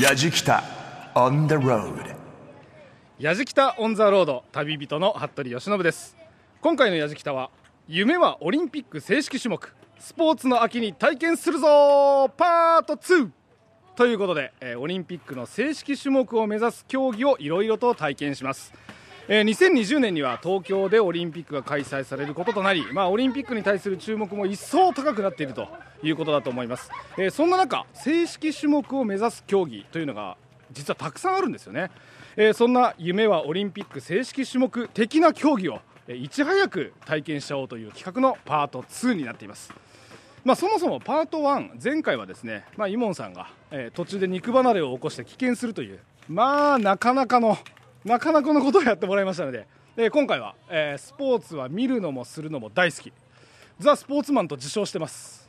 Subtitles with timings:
[0.00, 0.64] やじきた
[1.14, 2.02] on the road
[3.18, 6.16] やじきた on the road 旅人の服部由伸です。
[6.62, 7.50] 今回のやじきたは
[7.86, 13.28] 夢はオリンピック正式種目スポーツの秋に体験するぞパート2
[13.94, 18.72] ということで、えーオリンピックの正式種目を目指す競技をいろいろと体験します。
[19.32, 25.68] えー2020年には東京でオリンピックが開催されることとなり、まあ、オリンピックに対する注目も一層高くなっていると
[26.02, 30.36] いうことだと思います、えーそんな中正式種目を目指す競技というのが
[30.72, 31.92] 実はたくさんあるんですよね、
[32.36, 39.72] えーそんな夢はオリンピック正式種目的な競技をいち早く体験しちゃおうという企画のパート2になっています。
[40.42, 47.58] まあ、そもそもパート1前回はですね、まあ、イモンさんが、え途中で肉離れを起こして棄権するというまあなかなかの
[48.04, 53.12] なかなかのことをやってもらいましたので、えー今回は、えースポーツは見るのもするのも大好き。
[53.78, 55.48] ザ・スポーツマンと自称してます。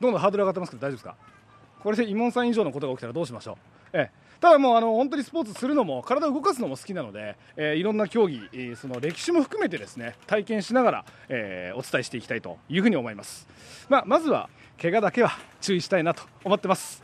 [0.00, 1.16] どんどんハードル上がってますけど大丈夫ですか？
[1.82, 3.56] これでイモンさん以上のことが起きたらどうしましょう、
[3.92, 13.46] ええただもうあの本当にスポーツするのも体を動かすのも好きなので、えーいろんな競技、えーその歴史も含めてですね体験しながら、えーお伝えしていきたいというふうに思います、
[13.88, 15.30] まあ、まずは怪我だけは
[15.60, 17.02] 注意したいなと思ってます。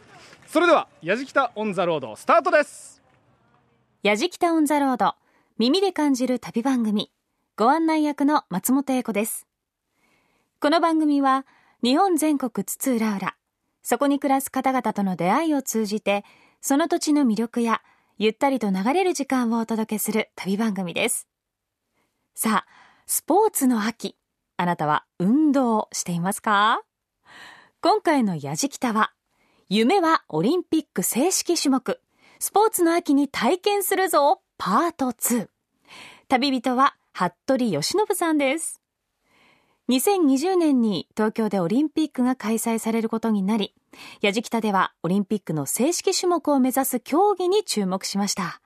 [0.49, 3.00] それではやじきたオンザロードスタートです。
[4.03, 5.13] やじきたオンザロード
[5.59, 7.13] 耳で感じる旅番組
[7.55, 9.47] ご案内役の松本英子です。
[10.59, 11.45] この番組は
[11.83, 13.35] 日本全国津々浦々
[13.83, 16.25] そこに暮らす方々との出会いを通じて
[16.63, 17.83] その土地の魅力や
[18.17, 21.29] ゆったりと流れる時間をお届けする旅番組です。
[22.35, 22.67] さあ
[23.07, 24.17] スポーツの秋
[24.57, 26.81] あなたは運動していますか？
[27.83, 29.13] 今回のやじきたは
[29.69, 32.01] 夢はオリンピック正式種目
[32.43, 34.41] スポーツの秋に体験するぞ。
[34.57, 35.49] パート2
[36.27, 38.81] 旅人は服部由伸さんです。
[39.91, 43.75] 2020年に東京でオリンピックが開催されることになり
[44.23, 48.63] やじきたではオリンピックの正式種目を目指す競技に注目しました。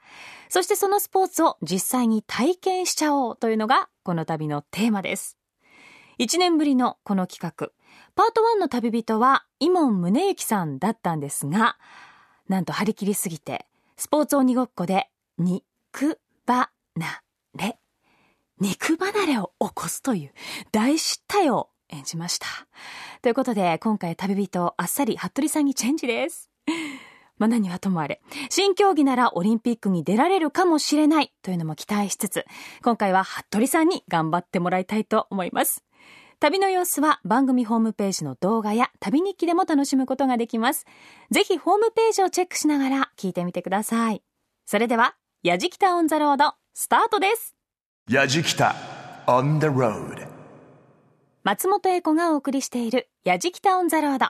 [0.49, 5.37] そしてそのスポーツを実際に体験しちゃおうというのがこの旅のテーマです。
[6.21, 7.73] 1年ぶりのこの企画。
[8.15, 11.77] パート1の旅人は伊門宗行さんだったんですが
[12.49, 13.67] なんと張り切りすぎて
[13.97, 16.69] スポーツ鬼ごっこで肉離
[17.57, 17.79] れ。
[18.61, 20.33] 肉離れを起こすという
[20.73, 22.47] 大失態を演じました。
[23.23, 26.51] ということで今回旅人あっさり服部さんにチェンジです。
[27.39, 28.21] まあ何はともあれ。
[28.51, 32.45] 新競技ならオリンピックに出られるかもしれないというのも期待しつつ
[32.83, 35.84] 今回は服部さんに頑張ってもらいたいと思います。
[36.45, 40.85] 旅の様子は番組ホームページの動画や旅日記でも楽しむことができます。
[41.31, 44.23] ぜひホームページをチェックしながら聞いてみてください。
[44.67, 47.57] それでは、やじきたオンザロード、スタートです。
[48.11, 48.77] やじきた
[49.27, 50.29] on the road
[51.45, 54.27] 松本英子がお送りしているやじきたオンザロード。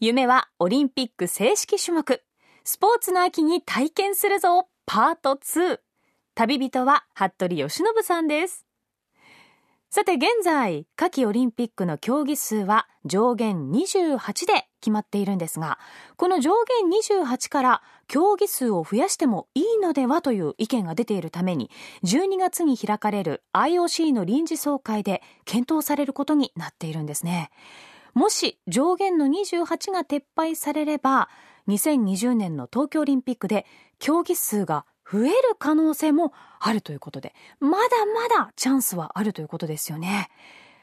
[0.00, 2.22] 夢はオリンピック正式種目。
[2.64, 5.78] スポーツの秋に体験するぞ、パート2。
[6.34, 8.67] 旅人は服部由伸さんです。
[9.90, 15.78] さて現在、夏季オリンピックの競技数は上限28で決まっているんですが、
[16.16, 16.50] この上
[16.82, 21.70] 限28から競技数を増やしてもいいのではという意見が出ているために、
[22.04, 27.50] 12月に開かれる IOC の臨時総会で検討されることになっているんですね。
[28.12, 31.30] もし上限の28が撤廃されれば、
[31.66, 33.64] 2020年の東京オリンピックで
[33.98, 40.28] 競技数が増える可能性もあるということで、まだまだチャンスはあるということですよね。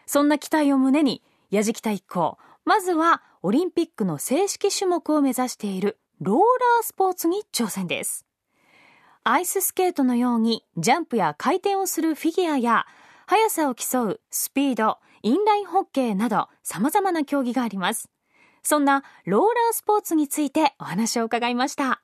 [0.06, 1.22] そんな期待を胸に、
[1.52, 8.26] やじきた一行、まずはオリンピックの正式種目を目指しているローラースポーツに挑戦です。
[9.24, 12.86] アイススケートのようにジャンプや回転をするフィギュアや
[13.28, 18.10] 速さを競うスピード、インラインホッケーなど様々な競技があります。
[18.64, 22.02] そんなローラースポーツについてお話を伺いました。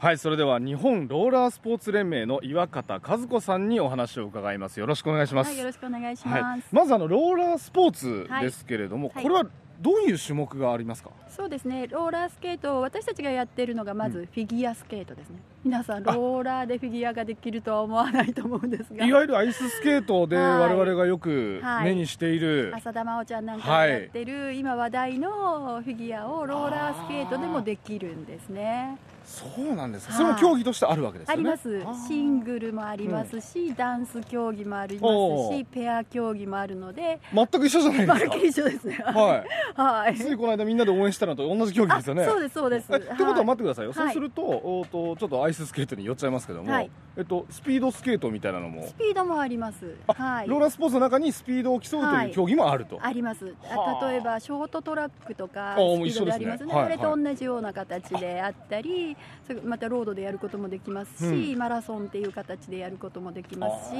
[0.00, 4.80] はいそれでは日本ローラースポーツ連盟の岩方和子さんにお話を伺います。
[4.80, 6.42] よろしくお願いします、はい、よろしくお願いします。
[6.42, 9.22] はい、まずあのローラースポーツですけれども、はい。
[9.22, 9.44] これは
[9.78, 11.10] どういう種目がありますか？
[11.28, 15.36] そうですね、ローラースケート、私たちがやってるのがまずフィギュアスケートですね。
[15.64, 19.04] 皆さん、ローラーでフィギュアができるとは思わないと思うんですが。
[19.04, 19.12] い。
[19.12, 20.76] わゆるアイススケートではい。
[20.76, 21.84] 我々がよくはい。
[21.90, 28.96] 目にしている、浅田真央ちゃんなんかがやってる、今話題のフィギュアをローラースケートでもできるんですね。
[29.30, 30.08] そうなんです。
[30.08, 30.22] か、はい。
[30.22, 31.50] それも競技としてあるわけですよね。
[31.50, 32.08] あります。
[32.08, 37.20] シングルもありますし、ダンス競技もありますしペア競技もあるので。
[37.32, 38.36] 全く一緒じゃないまですか。
[38.36, 39.44] 一緒ですね、 は
[39.76, 39.80] い。
[39.80, 40.16] はい。
[40.16, 42.24] ついこの間みんなで応援したのと同じ競技ですよね。
[42.24, 42.92] あそうですそうです。
[42.92, 44.06] えってことは待ってくださいよ、はい。
[44.06, 46.90] そうするとおーとちょっとアイススケートに寄っちゃいますけども、はい。
[47.16, 48.86] えっと、スピードスケートみたいなのも。
[48.86, 49.94] スピードもあります。
[50.08, 50.48] あはい。
[50.48, 53.44] ローラースポーツの中にスピードを競うという競技もあると、あります。
[53.44, 56.70] 例えばショートトラックとかスピードでありますね。
[56.70, 56.84] 一緒ですねはい。
[56.86, 59.16] あれと同じような形であったり
[59.64, 63.96] またロードでやることもできますし、うマラソンっていう形でやることもできますし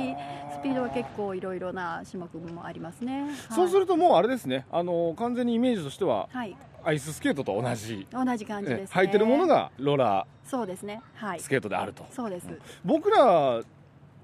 [0.59, 3.35] スピードは結構いろいろな種目もありますね、はい。
[3.55, 4.67] そうするともうあれですね。
[4.71, 6.57] あの完全にイメージとしてははい。
[6.83, 9.97] アイススケートと同じ、同じ感じねです、ね、履いてるものがロー。
[9.97, 11.03] ラそうですね。
[11.15, 11.39] はい。
[11.39, 12.49] ースケートであると、そうです、
[12.85, 13.61] 僕ら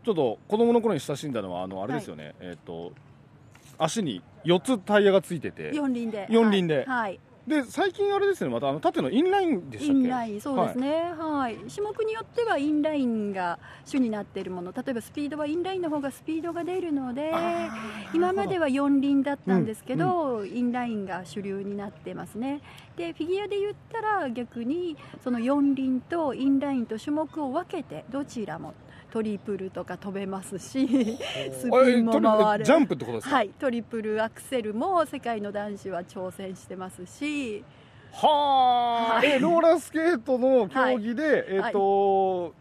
[0.05, 2.93] ちょっと子供の頃に親しんだのはあのあれですよね、えっ、と
[3.79, 5.73] 足に4つタイヤがついてて。
[5.75, 6.27] 四輪で。
[6.31, 6.79] 四輪で。
[6.79, 10.01] はい、はいで最近あれですねまたあの縦のインラインでしたっけ？
[10.01, 11.57] インラインそうですね、はい。
[11.73, 14.73] 種目によってはインラインが主になっているもの。
[14.73, 17.33] 例えばスピードはインラインの方がスピードが出るので
[18.13, 22.63] 今までは四輪だったんですけど、インラインが主流になってますね。
[22.97, 28.75] でフィギュアで言ったら逆にその四輪とインラインと種目を分けてどちらも
[29.17, 30.87] トリプルとか飛べますし
[31.51, 32.65] スピンも回る。
[32.67, 37.65] ジャンプってことですか、はい、トリプルアクセルも世界の男子は挑戦してますし。
[38.13, 39.31] はあ、はい。
[39.31, 42.53] えローラースケートの競技で、えっ、と、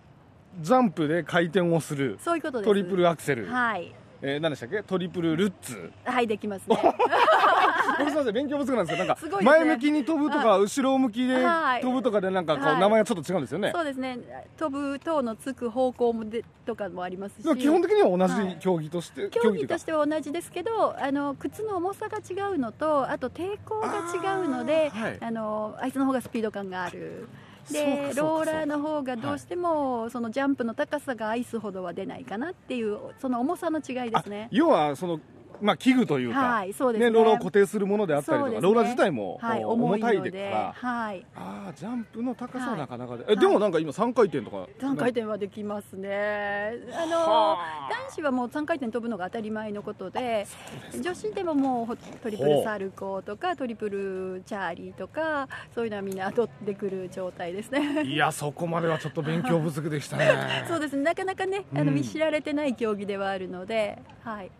[0.61, 2.17] ジャンプで回転をする。
[2.21, 2.67] そういうことです。
[2.67, 3.93] トリプルアクセル、はい
[4.27, 4.81] えー何でしたっけ？
[4.81, 5.92] トリプルルッツ。
[6.04, 6.77] はいできますね。
[7.98, 11.81] 僕すみません勉強不足なんですけどなんか前向きに飛ぶとか後ろ向きではい。
[11.81, 12.80] 飛ぶとかでなんかこうはい。
[12.80, 14.18] 名前がちょっと違うんですよね、そうですね。
[14.57, 17.57] 飛ぶ等のつく方向もでとかもありますし。
[17.57, 18.50] 基本的には同はい。
[18.50, 25.01] じ競技として、競技というかとしては同じですけどあの靴の重さが違うのとあと抵抗が違うのであー。
[25.04, 25.18] はい。
[25.22, 27.27] あのアイスの方がスピード感がある
[27.71, 34.44] でローラーの方がどうしても、そのジャンプの高さがアイスほどは出ないかなっていうその重さの違いですね。
[34.45, 35.19] あ要はその
[35.61, 37.11] まあ器具というか、はいそうですね。
[37.11, 38.61] ローラーを固定するものであったりとか、ね。
[38.61, 40.31] ローラー自体も、はい、重たいので。
[40.31, 41.25] から、はい。
[41.35, 44.67] ああジャンプの高さははいなかなかで、えでもなんか今3回転とか。
[44.79, 46.73] 3回転はできますね。
[46.93, 47.05] あ。
[47.05, 47.57] のは
[47.87, 50.47] あ男子はもう3回転飛ぶのが当たり前のことで
[51.01, 58.03] 女子でももうほトリプルサルコーとかトリプルチャーリーとかそういうのはみんな取ってくる状態ですね。
[58.03, 64.51] いやそこまではちょっと勉強不足でしたねそうですねなかなかねあの、うん知られてない競技ではあるので、はい、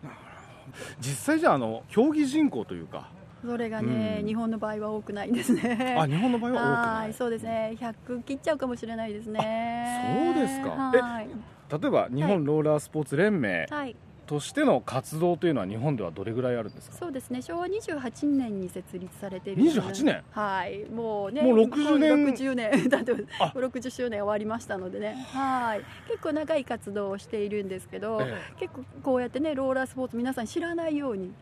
[1.00, 3.10] 実際じゃああの競技人口というか。
[3.44, 4.26] それがね、うん。
[4.26, 5.96] 日本の場合は多くないですね。
[5.98, 7.76] あ日本の場合は多くそうですね。
[7.78, 9.40] 100切っちゃうかもしれないですね。
[9.40, 10.70] あそうですか。
[10.70, 11.28] はい、
[11.70, 13.66] 例えば日本ローラースポーツ連盟。
[13.70, 13.96] はい
[14.26, 16.96] としての活動というのは日本ではどれぐらいあるんですか？
[16.96, 17.40] そうですね。
[17.42, 19.80] 昭和28年に設立されているので。
[19.80, 20.22] 28年？
[20.30, 20.84] はい。
[20.86, 22.88] もうねもう60年？60年。
[22.90, 25.14] だってあ60周年終わりましたのでね。
[25.32, 25.82] はい。
[26.08, 31.32] 結構長い活動をしているんですけど、え結構こうやってねローラースポーツ皆さん知らないように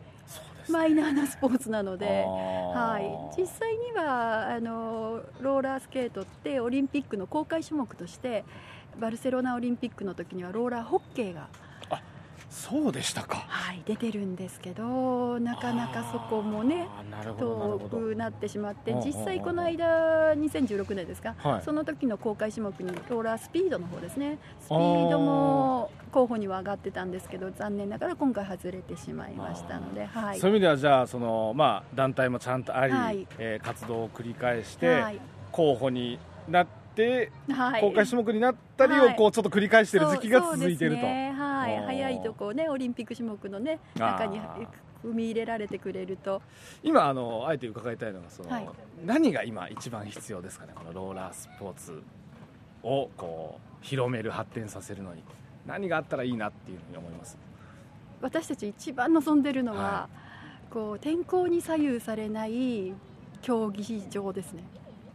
[0.69, 2.23] マイナーなスポーツなので。
[2.25, 8.43] あはーい、実際にはあのローラースケートってオリンピックの公開種目として
[8.99, 11.47] バルセロナオリンピックの時にはローラーホッケーが、
[12.49, 13.45] そうでしたか。
[13.47, 16.87] はい、出てるんですけどなかなかそこもね
[17.39, 21.61] 遠くなってしまって実際この間2016年ですか、はい。
[21.63, 24.37] その時の公開種目にローラースピードの方ですね。
[24.61, 30.39] スピードも候補には上がってたんですけど残念ながら今回外れてしまいましたので、はい。
[30.39, 33.27] そういう意味ではじゃあその、まあ、団体もちゃんとあり、はい。
[33.37, 35.19] えー活動を繰り返して、はい。
[35.51, 37.81] 候補になって、はい。
[37.81, 39.15] 公開種目になったりをはい。
[39.15, 44.39] こうちょっと繰り返している時期が続いていると、そうそうですねはい、早いとこねオリンピック種目のね中に
[45.03, 46.41] 踏み入れられてくれると。
[46.83, 48.69] 今あのあえて伺いたいのがその、はい。
[49.05, 52.01] 何が今一番必要ですかねこのローラースポーツ
[52.83, 55.23] をこう広める発展させるのに。
[55.67, 57.39] 何があったらいいなっていうふうに思います？
[58.21, 60.09] 私たち一番望んでるのは、は
[60.69, 62.93] こう天候に左右されない
[63.41, 64.63] 競技場ですね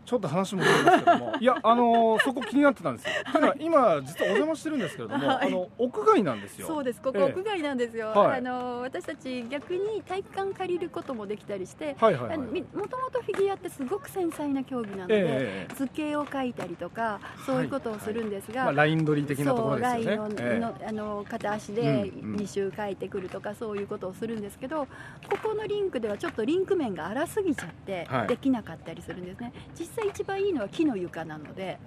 [0.04, 1.33] ちょっと話も出ますけども。
[1.40, 5.47] いやあのそこ気になってたんですよ、ただ今実はお邪魔してるんですけれども、はい。
[5.47, 6.66] あの屋外なんですよ。
[6.66, 7.00] そうです。
[7.00, 7.25] ここええ。
[7.25, 8.38] 屋外なんですよ、はい。
[8.38, 15.75] あの私たち逆に体育館借りることもできたりして、はいはいはいもともとフィギュアってすごく繊細な競技なので、ええ。
[15.75, 20.04] 図形を描いたりとかそういうことをするんですが、まあ、ライン取り的なところですよね。
[20.04, 20.59] そうラインを、ええ。
[20.59, 22.37] のあの片足でうんうん。
[22.40, 24.87] 2周書いてくるとかそういうことをするんですけど
[25.28, 28.28] ここのリンクではちょっとリンク面が荒すぎちゃってはい。
[28.28, 31.78] できなかったりするんですね、実際一番いいのは木の床なので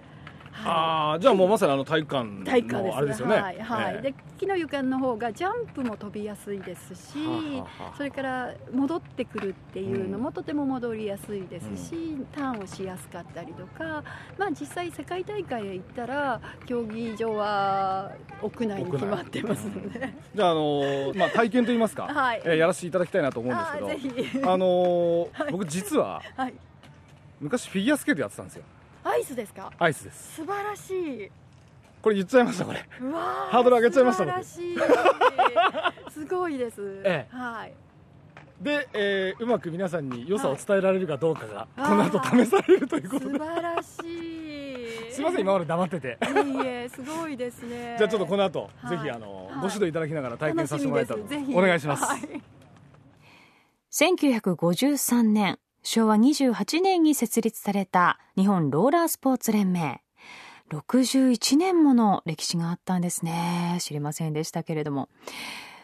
[0.66, 2.30] ああじゃあもうまさにあの体育館
[2.72, 3.36] のあれですよね。
[3.36, 3.96] はい、はい。
[3.96, 4.02] ええ。
[4.02, 14.04] で木の床の方がジャンプも飛びやすいですし、はあはそれから戻ってくるっていうのもとても戻りやすいですし、ターンをしやすかったりとか、
[14.38, 22.42] まあ、実際世界大会へ行ったら競技場は屋内に決まってますので、じゃああのーまあ体験といいますか、 はい。
[22.46, 26.54] えーやらせていただきたいなと思うんですけどあのー 僕実ははい、
[27.40, 28.64] 昔フィギュアスケートやってたんですよ。
[29.04, 29.72] アイスですか？
[29.78, 30.36] アイスです。
[30.36, 31.32] 素晴らしい。
[32.02, 32.86] これ言っちゃいましたこれ。
[33.00, 36.12] ハードル上げちゃいました素晴らしい。
[36.12, 37.36] すごいです、ええ。
[37.36, 37.74] はい。
[38.62, 43.38] で、えーうまく皆さんに良さを伝えられるかどうかが、はいこの後試されるということで。
[43.38, 43.90] 素晴らし
[45.10, 45.12] い。
[45.14, 46.08] すいません今まで黙ってて。
[46.08, 47.96] いえいえすごいですね。
[47.98, 48.98] じゃあちょっとこの後、はい。
[48.98, 49.56] ぜひあの、はい。
[49.56, 51.20] ご指導いただきながら体験させてもらえたら。
[51.54, 52.42] お願いします、はい。
[53.92, 60.02] 1953年、昭和28年に設立された日本ローラースポーツ連盟。
[60.72, 63.78] 61年もの歴史があったんですね。
[63.82, 65.10] 知りませんでしたけれども。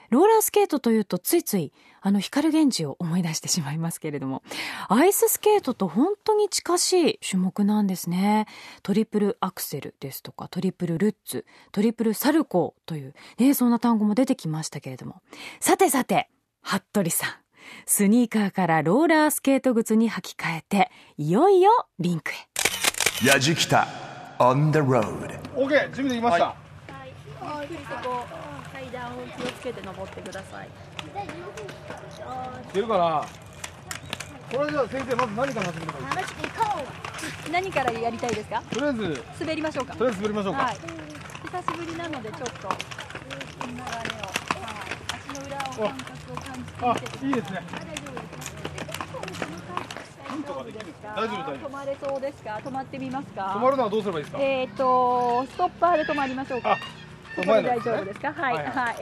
[0.10, 4.42] ローラースケートというとついついあの光源氏を思い出してしまいますけれども、
[4.88, 8.48] アイススケートと本当に近しい種目なんですね。
[8.82, 15.22] トリプルアクセルですとか、トリプルルッツ、トリプルサルコーという、ね、そんな単語も出てきましたけれども。
[15.60, 16.30] さてさて、
[16.62, 17.49] 服部さん。
[17.86, 22.36] スニーカーからローラースケート靴に履き替えて、いよいよリンクへ。
[23.28, 23.88] やじきた
[24.40, 25.40] on the road.
[25.56, 26.56] オッケー準備できました、は
[27.06, 27.10] い、
[27.70, 28.26] ゆっくりそこ
[28.72, 30.70] 階段を気をつけて登ってください。
[32.74, 33.26] 出るかな
[34.52, 36.00] これじゃあ先生まず何から始めるか
[37.52, 38.30] 何からやりたい。
[38.36, 40.76] ですかとりあえず滑りましょうかとりあえず滑りましょうか、はい。
[40.76, 42.70] 久しぶりなのでちょっと
[43.68, 44.49] 流れを、
[45.86, 47.62] あみてくださいいいですね。
[50.30, 51.38] 大丈夫ですか大丈夫。
[51.38, 52.60] 大丈夫止まれそうですか？
[52.64, 53.42] 止まってみますか？
[53.56, 54.42] 止まるのはどうすればいいですか？
[54.42, 56.74] えっ、とストッパーで止まりましょうか。
[56.74, 56.82] あこ
[57.38, 58.34] こで大丈夫ですか？
[58.34, 58.96] はいはいははい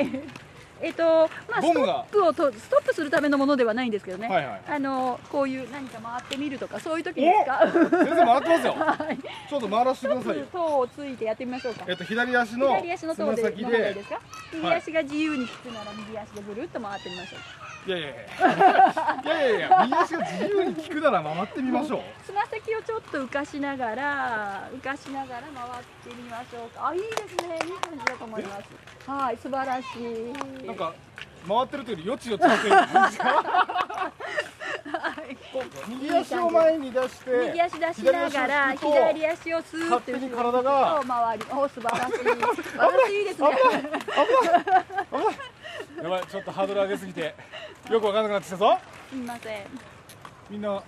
[0.82, 8.74] えっとまあストップをとストップするためのものではないんですけどね、はいはいあのこういう何か回ってみるとかそういう時に使う先生回ってますよ。
[8.78, 9.18] はい。
[9.50, 10.46] ちょっと回らせてくださいよ。
[10.52, 11.86] 塔をついてやってみましょうか。
[11.88, 14.20] えっと左足の左足の塔での方がいいですか？
[14.54, 17.40] 右足が自由に効くなら右足でぐるっと回ってみましょう
[17.88, 18.16] いやいやいや。
[19.24, 22.02] いやいや右足が自由に効くなら回ってみましょう。
[22.26, 26.90] つま先をちょっと浮かしながら浮かしながら回ってみましょうか。
[26.90, 27.60] あいいですね。
[27.66, 29.10] いい感じだと思います。
[29.10, 29.86] はい素晴らし
[30.64, 30.66] い。
[30.68, 30.94] なんか
[31.48, 33.18] 回ってるというよりよちよちしてる感じ
[35.88, 41.46] 右足を前に出して右足出しながら左足をスーッと勝手に体が回り。
[41.52, 42.18] お素晴らしい。
[42.20, 43.48] 素晴らしいですね
[46.02, 47.36] やばいちょっとハードル上げすぎて
[47.90, 48.78] よくわかんなくなってきたぞ。
[49.10, 49.62] すみません。
[50.50, 50.82] みんな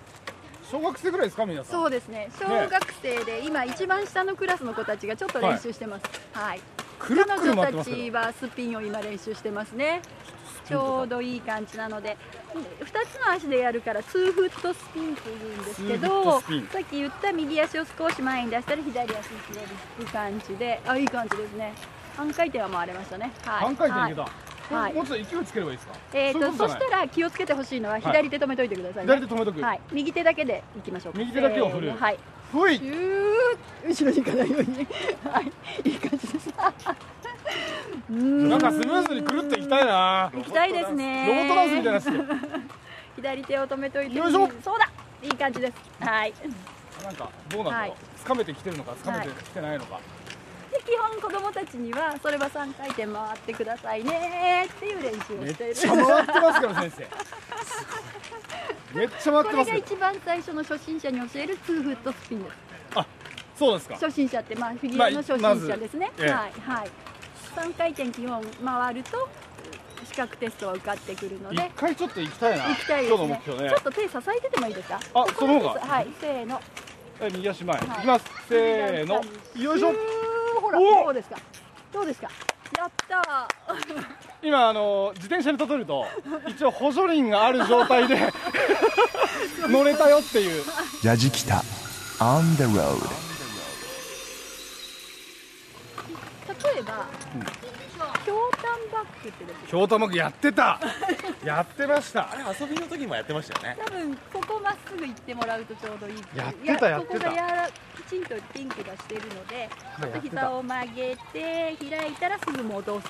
[0.70, 1.80] 小学生ぐらいですか皆さん？
[1.80, 2.30] そうですね。
[2.38, 6.04] 小学生で今一番下のクラスの子たちがちょっと練習してます。
[6.32, 6.60] はい。
[6.98, 7.26] 彼女
[7.56, 10.00] たちはスピンを今練習してますね。
[10.66, 12.16] ちょうどいい感じなので。
[12.52, 16.46] 2つの足でやるから2フットスピンというんですけどさ
[16.80, 19.66] っき言った右足を少し前に出したら左足にひね
[19.98, 20.80] る感じで。
[20.86, 21.72] あいい感じですね。
[22.16, 25.94] 半回転は回れましたね、はい、半回転いけた、はいもうちょっと勢いつければいいですか？
[26.12, 29.60] えー、とそしたら気をつけてほしいのは左手止めといてくださいね、左手止めとく。
[29.60, 31.18] はい、右手だけでいきましょうか。
[31.18, 31.90] 右手だけを振る。
[31.90, 32.18] はい。
[32.52, 32.80] ふい。
[33.86, 34.86] 後ろに行かないように。
[35.24, 35.52] はい。
[35.88, 36.50] いい感じです。
[38.10, 40.30] なんかスムーズにくるっといきたいな。
[40.34, 41.26] 行きたいですね。
[41.26, 42.10] ロボットダンスみたいなやつで
[43.16, 44.18] 左手を止めといて。
[44.18, 44.48] よいしょ。
[44.62, 44.90] そうだ。
[45.22, 45.74] いい感じです。
[46.04, 46.32] はい。
[47.04, 47.94] なんかどうなんだろう、はい。
[48.24, 50.02] 掴めてきてるのか掴めてきてないのか、で
[50.90, 55.74] 基本子供たちにはそれは3回転回ってくださいねっていう練習をめっしている。
[55.76, 57.08] ちゃ回ってますから先生。
[58.98, 59.76] めっちゃ回っこれがてますよ。
[59.76, 62.56] 一番最初の初心者に教える2フットスピンです。
[63.56, 63.94] そうですか。
[63.94, 66.90] 初心者ってまあフィギュアの初心者ですね、まあまはいはい。
[67.54, 69.28] 3回転基本回ると
[70.04, 72.64] 資格テストは受かってくるの一で回ちょっと行きたいな。
[72.64, 73.40] 行きたいですね。
[73.44, 73.70] 標ね。
[73.70, 74.96] ちょっと手支えててもいいですか？
[74.96, 75.80] あここその方が。
[75.80, 76.60] はいせーの。
[77.20, 77.86] え右足前、はい。
[77.86, 78.24] い、きます。
[78.48, 79.22] せーの。
[79.62, 79.92] よいしょ
[80.78, 81.36] ほらおどうですか？
[81.92, 82.28] どうですか？
[82.78, 83.48] やった
[84.42, 86.06] 今あの自転車に例えると
[86.48, 88.16] 一応補助輪がある状態で
[89.68, 90.64] 乗れたよっていう。
[91.02, 91.62] やじきた。
[92.20, 93.30] On the road ー
[96.74, 97.06] 例えば、
[98.24, 100.78] ひょうたんバッグってですね京玉くやってた。
[101.44, 102.30] やってました。
[102.30, 103.78] あれ遊びの時もやってましたよね。
[103.84, 107.30] 多分ここまっすぐ行ってもらうとちょうどいいやってたいやってた。
[107.30, 107.70] ここがやら
[108.10, 113.06] きちんとピンクがしてるのでちょっと膝を曲げて開いたらすぐ戻す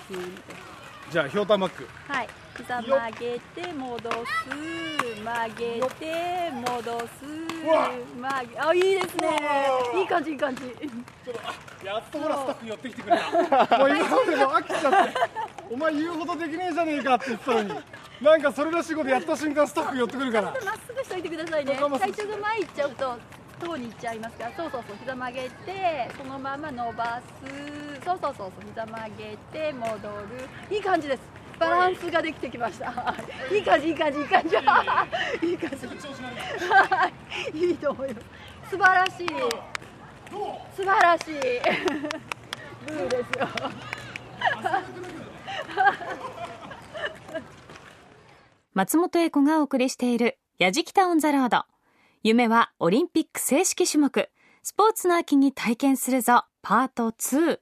[1.11, 1.88] じゃあひょうたんバック。
[2.07, 2.28] はい。
[2.57, 4.14] 膝曲げて戻す
[5.25, 9.40] 曲げて戻すわ曲げあいいですね。
[9.97, 10.62] いい感じいい感じ。
[11.85, 13.78] やっとほらスタッフ寄ってきてくれた。
[13.78, 15.14] もう今までもう飽きちゃって
[15.69, 17.75] お前言うほどできねえじゃねえかって言ってたのに。
[18.21, 20.52] なんかそれらしいことやった瞬間スタッフ寄ってくるから。
[20.52, 20.54] まっ
[20.87, 21.73] すぐしといてくださいね。
[21.73, 23.19] わかります体重が前行っちゃうと
[23.60, 28.04] 塔に行っちゃいますからそうそうそう膝曲げてそのまま伸ばす。
[28.04, 30.74] そうそうそうそう膝曲げて戻る。
[30.74, 31.22] いい感じです。
[31.58, 33.14] バランスができてきました。
[33.52, 33.58] い。
[33.58, 34.56] い感じいい感じいい感じ。
[35.46, 35.86] いい感じ。
[35.86, 37.10] は
[37.52, 38.26] いいいと思います。
[38.70, 39.28] 素晴らしい。
[40.74, 41.34] 素晴らしい。
[42.86, 43.48] ブーですよ。
[48.72, 51.69] 松本英子がお送りしている「やじきた on the road」
[52.22, 54.28] 夢はオリンピック正式種目。
[54.62, 57.60] スポーツの秋に体験するぞパート2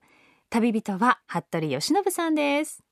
[0.50, 2.82] 旅人は服部由伸さんです。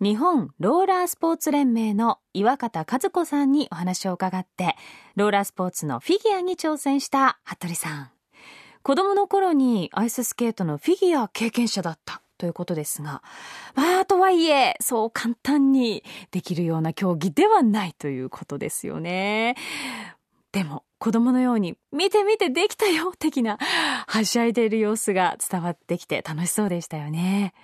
[0.00, 4.76] 日本ローラースポーツ連盟の岩方和子さんにお話を伺って
[5.16, 8.10] ローラースポーツのフィギュアに挑戦した服部さん。
[8.84, 12.22] 子供の頃にアイススケートのフィギュア経験者だった。
[12.38, 13.22] ということですが、
[13.74, 19.56] まあ、とはいえ、そう簡単にできるような競技ではないということですよね。
[20.52, 27.54] でも、子供のように、見て見てできたよ的な、はしゃいでいる様子が伝わってきて楽しそうでしたよね。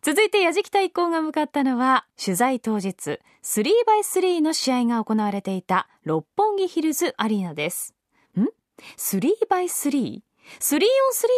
[0.00, 7.94] 続いて、やじきた一行が向かったのは、取材当日、3x3 の試合が行われていた六本木ヒルズアリーナです。
[8.38, 8.48] ん
[8.96, 10.22] ?3x3?3on3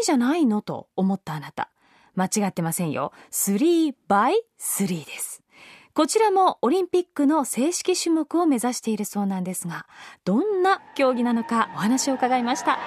[0.04, 0.62] じゃないの？
[0.62, 1.70] と思ったあなた。
[2.14, 3.12] 間違ってませんよ。
[3.32, 5.42] 3 by 3です。
[5.96, 9.86] こちらもオリンピックの正式種目を目指しているそうなんですが、
[10.26, 12.78] どんな競技なのかお話を伺いました。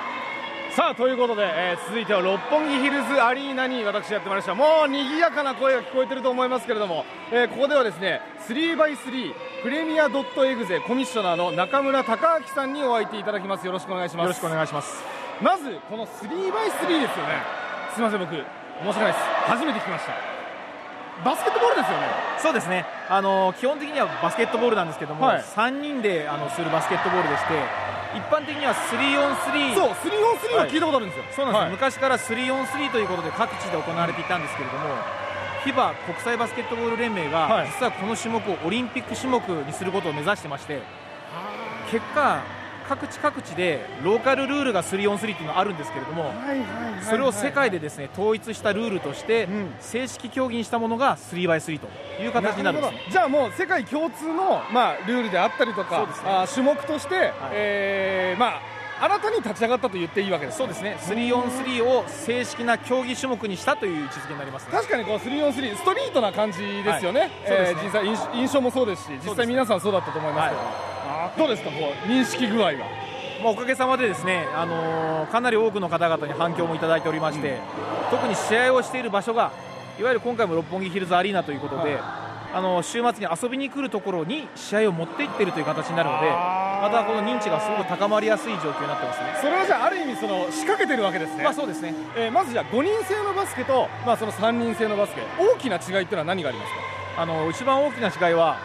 [0.75, 4.53] さあということで、えー続いては六本木ヒルズアリーナに私やってまいりました。
[4.53, 13.65] もう賑やかな声が聞こえてると思いますけれども、えーここではですね 3x3 プレミアドットエグゼコミッショナーの中村隆明さんにお相手いただきます。
[13.65, 14.25] よろしくお願いします。
[14.25, 15.03] よろしくお願いします。
[15.41, 17.41] まずこの 3x3 ですよね。
[17.95, 18.45] すいません僕申し
[18.85, 19.25] 訳ないです。
[19.47, 20.28] 初めて聞きました
[21.23, 22.07] バスケットボールですよね。
[22.39, 22.85] そうですね。
[23.09, 25.41] あの基本的にはバスケットボールなんですけども、はい。
[25.41, 27.53] 3人であのするバスケットボールでして
[28.15, 31.71] 一般的には 3on3 そう 3on3 は聞いたことあるんですよ、そうなんです、はい。
[31.71, 34.95] 昔から 3on3 ということで各地で行われていたんですけれども
[35.63, 37.67] FIBA 国際バスケットボール連盟が、はい。
[37.67, 40.81] 実はこの種目をオリンピック種目にすることを目指してまして
[41.91, 42.41] 結果
[42.89, 47.03] 各地各地でローカルルールが 3on3 っていうのがあるんですけれども、はいはいはいはい。
[47.03, 49.75] それを世界でですね統一したルールとして、うん。
[49.79, 51.87] 正式競技にしたものが 3x3 と
[52.21, 53.01] いう形になるんですね。
[53.11, 56.07] じゃあもう世界共通の、まあ、ルールであったりとか、ね。
[56.25, 58.55] あー種目として、えーま
[58.99, 60.97] あ、新たに立ち上がったと言っていいわけですそうですね。
[61.01, 64.71] 3on3 を正式な競技種目にしたという位置づけになりますね。
[64.71, 67.29] 確かにこう 3on3 ストリートな感じですよね、はい。
[67.45, 67.81] そうですね。
[67.81, 70.88] えー実際印象もそうですし実際皆さんそうだったと思いますけど、あー
[71.37, 72.73] どうですかこう認識具合は？
[73.41, 77.59] まあ、おかげさまでですね、あのーかなり多くの方々に反響もいただいておりまして、
[78.11, 79.51] 特に試合をしている場所が
[79.99, 82.01] いわゆる今回も六本木ヒルズアリーナということで、はい。
[82.51, 89.25] あの週末に遊びに来るところに試合を持っていっているという形になるのでまたこの認知がすごく高まりやすい状況になってますね。
[89.39, 91.93] それはじゃあある意味その仕掛けてるわけですね、まあそうですね。
[92.17, 95.21] えーまずじゃあ5人制のバスケと、まあ、その3人制のバスケ。
[95.39, 96.71] 大きな違いっていうのは何があります
[97.15, 97.21] か？
[97.21, 98.57] あの一番大きな違いは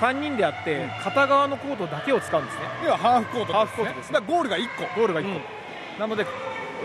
[0.00, 2.62] 3人であって片側のコートだけを使うんですね。
[2.84, 4.14] ではハーフコートです、ね、ハーフコートですね。
[4.14, 5.00] だからゴールが1個。
[5.00, 6.00] ゴールが1個、うん。
[6.00, 6.26] なので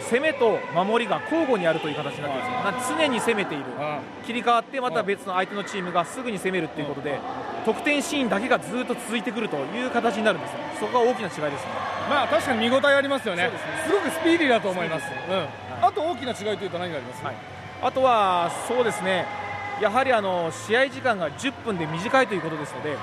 [0.10, 3.66] 攻めと守りが交互にあるという形になってるんですよ常に攻めている。
[3.80, 7.20] あ切り替わってまた別の相手のチームがすぐに攻めるっていうことで
[7.66, 10.58] 得点シーンだけがずっと続いてくるという形になるんですよ。
[10.80, 11.50] そこが大きな違いですね。
[12.10, 13.50] まあ確かに見応えありますよね。
[13.50, 13.60] すね。
[13.86, 15.06] すごくスピーディーだと思います。
[15.30, 15.86] うん。
[15.86, 17.36] あと大きな違いというと何があります、はい
[17.84, 19.26] あとはそうですね
[19.82, 22.98] やはりあの試合時間が10分で短いということですので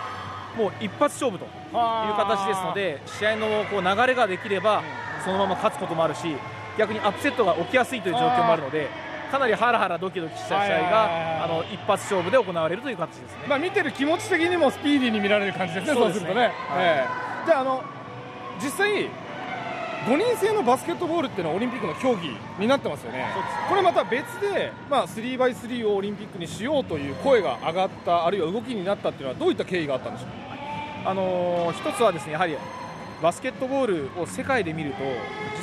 [0.57, 4.83] もう一発勝負という形ですので試合のこう流れができれば
[5.25, 6.35] そのまま勝つこともあるし
[6.79, 8.89] 逆にアップセットが起きやすいという状況もあるので
[9.31, 13.47] かなりハラハラドキドキした試合があの一発勝負で行われるという形ですね。
[13.47, 16.21] まあ、見てる気持ち的にもスピーディーに見られる感じですね、そそうすね。
[16.21, 16.53] するとね、はい。
[16.81, 17.07] え
[17.45, 17.47] え。
[17.47, 17.83] じゃああの、
[18.61, 19.09] 実際、
[20.07, 23.27] 5人制のバスケットボールっていうのはオリンピックの競技になってますよね、
[23.69, 31.09] これまた別で、まあ、3x3 をオリンピックにしようという声が上がった、あるいは動きになったっていうのは、どういった経緯があったんでしょう？
[31.09, 32.57] あのー一つはですねやはり
[33.23, 34.97] バスケットボールを世界で見ると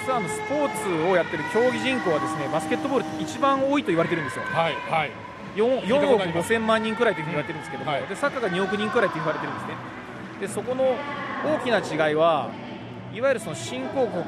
[0.06, 4.44] 実はあのスポーツをやってる競技人口はですねバスケットボールって一番多いと言われてるんですよ。
[4.46, 5.12] はい、はい、
[5.56, 6.54] 4, 聞いた4億ことあります。
[6.54, 8.02] 5000万人くらいというふうに言われてるんですけども、はい。
[8.04, 9.74] でサッカーが2億人くらいと言われてるんですね。
[10.42, 10.96] でそこの
[11.44, 12.52] 大きな違いは
[13.18, 14.24] いいわゆるその新興国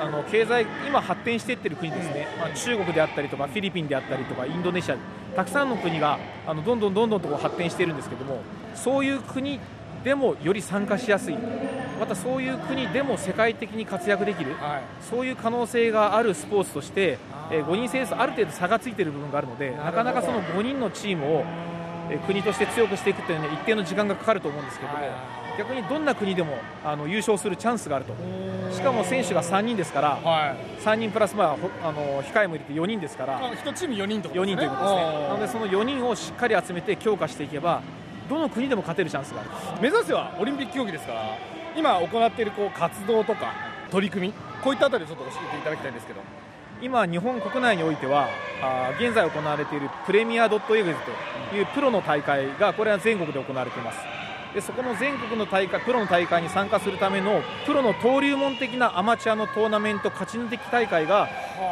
[0.00, 4.96] あの経済今発展していってる国ですね、まあ、中国であったりとかフィリピンであったりとかインドネシア
[5.36, 8.40] たくさんの国があのどんどんどんどんとこう発展しているんですけども
[8.74, 9.60] そういう国
[10.02, 11.36] でもより参加しやすい。
[12.00, 14.82] またそういう国でも世界的に活躍できる、はい。
[15.02, 17.18] そういう可能性があるスポーツとして、
[17.50, 21.44] えー5人制ですとある程度差がついている部分があるのでなかなかその5人のチームを、
[22.10, 24.98] えー国として強くしていくというのは一定の時間がかかると思うんですけども、
[25.60, 28.14] 逆にどんな国でもあの優勝するチャンスがあると。
[28.72, 30.80] しかも選手が3人ですからはい。
[30.82, 33.36] 3人プラス、まあ、ほあの控えも入れて4人ですから。
[33.36, 34.52] あ一チーム4人と4ね。
[34.52, 35.28] 人ということですね。
[35.28, 37.82] なのでその4人をしっかり集めて強化していけば
[38.30, 39.50] どの国でも勝てるチャンスがある
[39.82, 41.36] 目指せはオリンピック競技ですから
[41.76, 43.52] 今行っているこう活動とか
[43.90, 46.20] 取り組みこういったあたりをちょっと教えていただきたいんですけど。
[46.82, 48.26] 今、日本国内においては
[48.62, 50.96] あー現在行われているプレミアドットエグゼ
[51.50, 53.98] というプロの大会がこれは全国で行われています
[54.54, 61.28] でそこの全国の大会プロの大会に参加するためのプロの登竜門的なアマチュアのトーナメント勝ち抜き大会が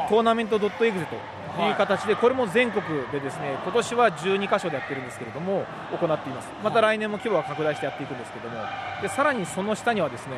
[0.08, 1.14] トーナメントドットエグゼと
[1.62, 6.48] いう形でこれも全国でですね今年は12カ所でやってるんですけれども行っています。
[6.62, 8.56] また来年も規模は拡大してやっていくんですけども。
[9.02, 10.36] でさらにその下にはですね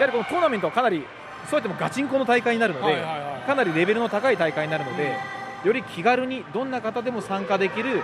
[0.00, 1.04] やはりこのトーナメントはかなり
[1.50, 3.46] そうやってもガチンコの大会になるので、はいはいはい。
[3.46, 5.16] かなりレベルの高い大会になるので、
[5.64, 8.02] より気軽にどんな方でも参加できる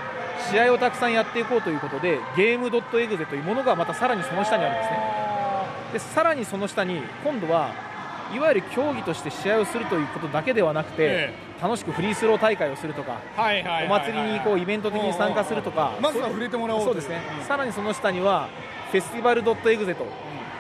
[0.51, 4.99] 試合をたくさんやっていこうということでゲームドットエグゼというものがまたさらにその下にあるんですね。
[5.93, 7.73] でさらにその下に今度は
[8.35, 15.97] いわゆる競技として試合をするということだけではなくて、え楽しくフリースロー大会をするとかお祭りにこうイベント的に参加するとか。
[16.01, 18.49] まずは触れてもらおうそうですね、うんさらにその下には
[18.93, 20.07] フェスティバルドットエグゼと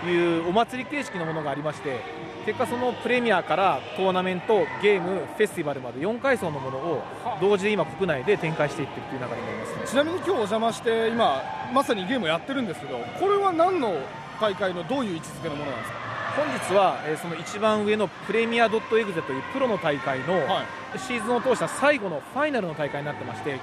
[0.08, 2.00] いうお祭り形式のものがありまして
[2.48, 7.02] 結果そのプレミアからトーナメントゲームフェスティバルまで4階層のものを
[7.42, 9.82] 同時で今国内で展開していっているという流れになりますね。
[9.84, 11.42] ちなみに今日お邪魔して今
[11.74, 13.92] まさにゲームをやってるんですけどこれは何の
[14.40, 15.98] 大会のどういう位置づけのものなんですか？
[16.38, 20.64] 本日は、えーその一番上のプレミアドットエグゼというプロの大会の、は
[20.96, 23.58] シーズンを通した最後のファイナルの大会になってまして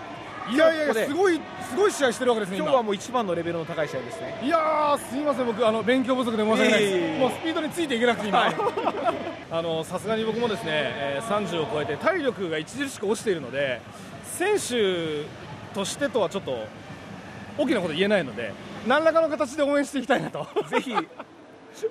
[0.52, 2.70] いやいやすごいすごい試合してるわけですね今。
[2.70, 4.42] 日はもう一番のレベルの高い試合ですね。
[4.44, 8.46] いやーすいません僕あの勉強不足で申し訳ないです、もうスピードについていけなくて今、
[9.52, 13.82] あの さすがに僕もですね、えー30を超えて体力が著しく落ちているので
[14.24, 15.24] 選手
[15.74, 16.68] としてとはちょっと
[17.58, 18.54] 大きなこと言えないので
[18.86, 20.48] 何らかの形で応援していきたいなと。
[20.70, 20.94] ぜひ。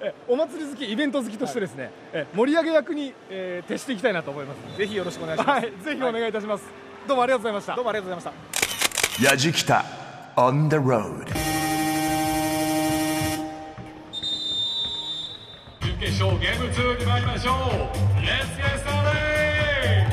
[0.01, 4.79] えお祭り好きイベント好きとしてですね、え盛り上げ役に、えー徹していきたいなと思います。
[4.79, 6.65] ぜひよろしくお願いします、はいぜひお願いいたします、
[7.07, 7.77] どうもありがとうございました。
[7.77, 8.41] どうもありがとうございま
[9.19, 9.31] した。
[9.31, 9.85] やじきた
[10.37, 11.27] on the road.
[15.83, 17.55] 準決勝ゲーム2に参りましょう。
[18.23, 20.07] レッツゲッスターレ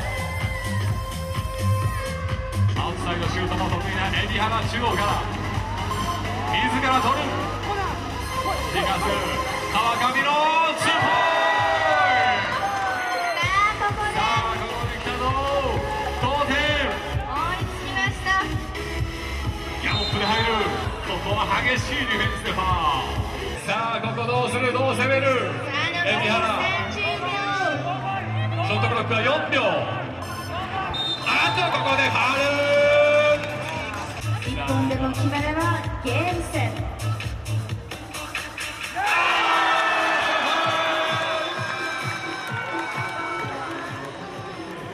[2.76, 5.08] アウトサイドシュートも得意な海老原中央から。
[6.52, 7.20] 自ら取る。
[8.72, 9.41] シ
[21.92, 22.64] しいディフェンスでファウ
[23.52, 24.72] ルさあここどうする？
[24.72, 25.26] どう攻める？
[25.28, 25.28] さ
[25.84, 26.40] あ残り海老原
[26.88, 27.36] 30秒
[28.64, 29.60] ショットクロックは4秒。
[31.24, 32.40] あとここでファウ
[33.36, 35.60] ル1本でも決めれば
[36.02, 36.42] ゲーム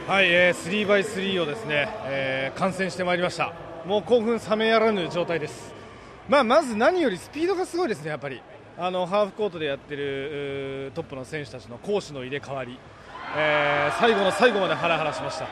[0.07, 3.53] はい、えー、3x3 をですね、えー観戦してまいりました。
[3.85, 5.78] もう興奮冷めやらぬ状態です
[6.29, 8.41] まあまず何よりスピードがすごいですねやっぱり。
[8.81, 12.79] あのハーフコートでやってるトップの選手たちの攻守の入れ替わり、
[13.35, 15.47] えー最後の最後までハラハラしました。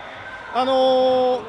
[0.54, 1.42] あのー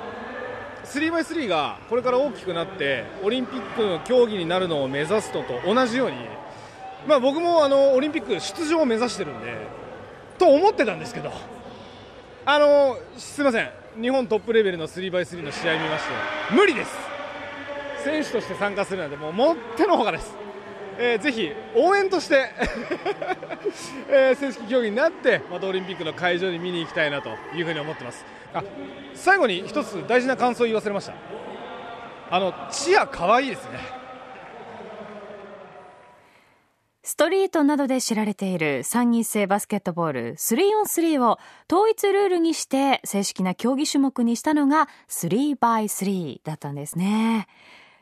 [0.84, 6.16] 3x3 がこれから大きくなってオリンピックの競技になるのを目指すのと同じように、
[7.06, 9.54] まあ、僕もあのオリンピック出場を目指してるんで
[10.38, 11.30] と思ってたんですけど
[12.46, 16.96] あのすみません、日本トップレベルの 3x3 の試合見まして、無理です、
[18.04, 20.34] 選手として参加するなんて、もうもってのほかです、
[20.98, 22.50] えーぜひ応援として、
[24.08, 28.24] えー正式競技になって、またオリンピックの会場に見に行きたいなというふうに思ってます。
[28.54, 28.62] あ
[29.14, 31.14] 最後に一つ大事な感想を言い忘れました、
[32.30, 33.98] あのチア可愛いですね。
[37.08, 41.38] ストリートなどで知られている参議制バスケットボール 3on3 を
[41.72, 47.48] 統一ルールにして正式な競技種目にしたのが 3x3 だったんですね。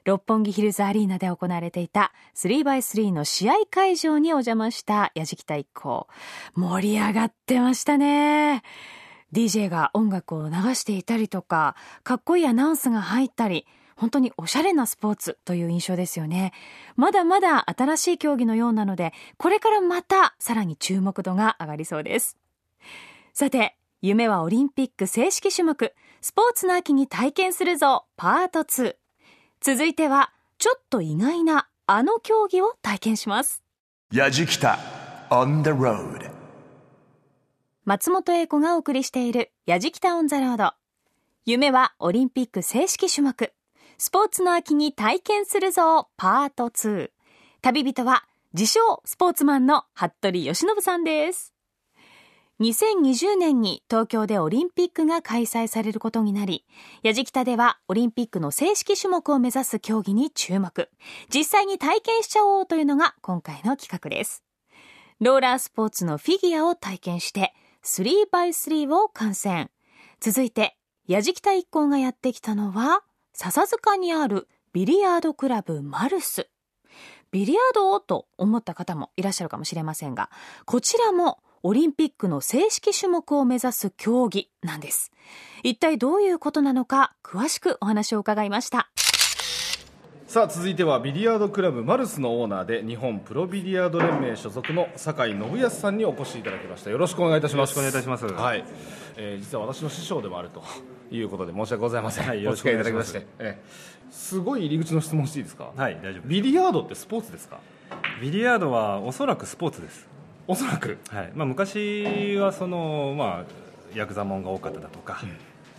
[0.06, 6.06] 六本木ヒルズアリーナで行われていた 3x3 の試合会場にお邪魔した矢敷田一行。
[6.54, 8.62] 盛り上がってましたね。
[9.32, 13.66] DJ が音楽を流していたりとか、かっこいいアナウンスが入ったり、
[13.96, 16.52] 本当におしゃれなスポーツという印象ですよね。
[16.94, 22.36] まだまだ新しい競技のようなので、これからまたさらに注目度が上がりそうです。
[23.32, 28.94] さて、夢はオリンピック正式種目、スポーツの秋に体験するぞ、パート2。
[29.66, 33.64] 続いては、ちょっと意外なあの競技を体験します。
[34.12, 34.78] やじきた
[35.28, 36.30] on the road
[37.84, 43.52] 松本英子がお送りしている「やじきた on the road」夢はオリンピック正式種目。
[43.98, 47.10] スポーツの秋に体験するぞパート2
[47.60, 51.55] 旅人は自称スポーツマンの服部義信さんです
[52.58, 56.64] 2020年に東京でオリンピックが開催されることになり、
[57.02, 60.88] やじきたではオリンピックの正式種目を目指す競技に注目。
[61.28, 64.42] 実際に体験しちゃおうというのが今回の企画です。
[65.20, 67.52] ローラースポーツのフィギュアを体験して、
[67.84, 69.70] 3x3 を観戦。
[70.20, 73.02] 続いて、やじきた一行がやってきたのは、
[73.34, 76.48] 笹塚にあるビリヤードクラブマルス。
[77.32, 80.30] ビリヤードと思った方もいらっしゃるかもしれませんが、
[80.64, 85.10] こちらもオリンピックの正式種目を目指す競技なんです。
[85.64, 88.88] 一体どういうことなのか、詳しくお話を伺いました。
[90.28, 96.90] さあ続いてはビリヤードクラブマルスのオーナーで日本プロビリヤード連盟所属の酒井信康さんにお越しいただきました。
[96.90, 97.76] よろしくお願いいたします。
[97.76, 98.26] よろしくお願いいたします。
[98.26, 98.64] はい、
[99.16, 100.62] えー実は私の師匠でもあると
[101.10, 103.12] いうことで申し訳ございません、はいよろしくお願いします。
[103.12, 105.72] き合いいただきまして、ええすごい入り口の質問していいですか？
[105.76, 107.58] はい大丈夫ビリヤードってスポーツですか？
[108.22, 110.06] ビリヤードはおそらくスポーツです、
[110.48, 110.98] おそらく。
[111.08, 111.32] はい。
[111.34, 113.44] まあ、昔はその、まあ、
[113.94, 115.20] ヤクザモンが多かっただとか、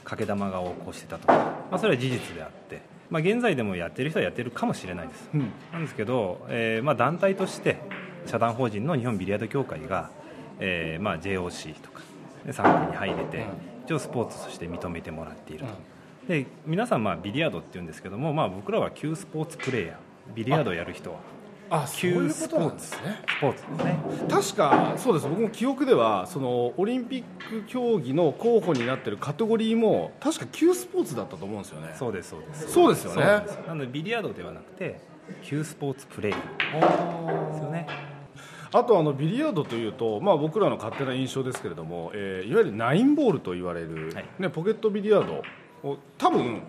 [0.03, 1.33] 賭け玉が横行してたとか、
[1.71, 5.51] まあ、それは事実であって、まあ、現在でもやってる人はやってるかもしれないです、うん。
[5.71, 7.77] なんですけど、えーまあ、団体として
[8.25, 10.09] 社団法人の日本ビリヤード協会が、
[10.59, 12.01] えーまあ、JOC とか
[12.45, 13.45] で傘下に入れて、
[13.85, 15.73] 一応スポーツとして認めてもらっていると、
[16.27, 21.19] で皆さんまあビリヤードって言うんですけども、まあ、僕らは旧スポーツプレーヤービリヤードをやる人は
[21.69, 23.21] あそういうことなんですね。
[23.27, 23.99] スポーツですね。
[24.29, 25.27] 確かそうです。
[25.27, 31.93] 僕も記憶ではそのオリンピック競技の候補になってるカテゴリーも確か旧スポーツだったと思うんですよね。
[31.97, 32.71] そうですそうです。
[32.71, 33.23] そうですよね。
[33.67, 34.99] なのでビリヤードではなくて
[35.43, 36.39] 旧スポーツプレイで
[37.57, 37.87] すよね。
[38.71, 44.25] あとあのビリヤードというと、まあ、僕らの勝手な印象ですけれども、えーいわゆるナインボールと言われる、はい。
[44.39, 46.61] ね、ポケットビリヤードを多分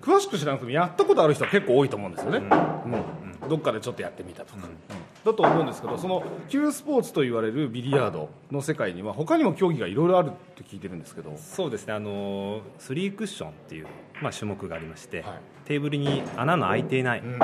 [0.00, 11.36] 詳しく知らなくてもやったことある人は結構多いと思うんですよね、うんどっかでちょっとやってみたとか、うんだと思うんですけどその旧スポーツと言われるビリヤードの世界には他にも競技がいろいろあるって聞いてるんですけど。
[11.36, 11.92] そうですね。
[11.92, 13.86] あのスリークッションっていう、
[14.22, 15.38] まあ、種目がありまして、はい。
[15.64, 17.38] テーブルに穴の開いていない、ん。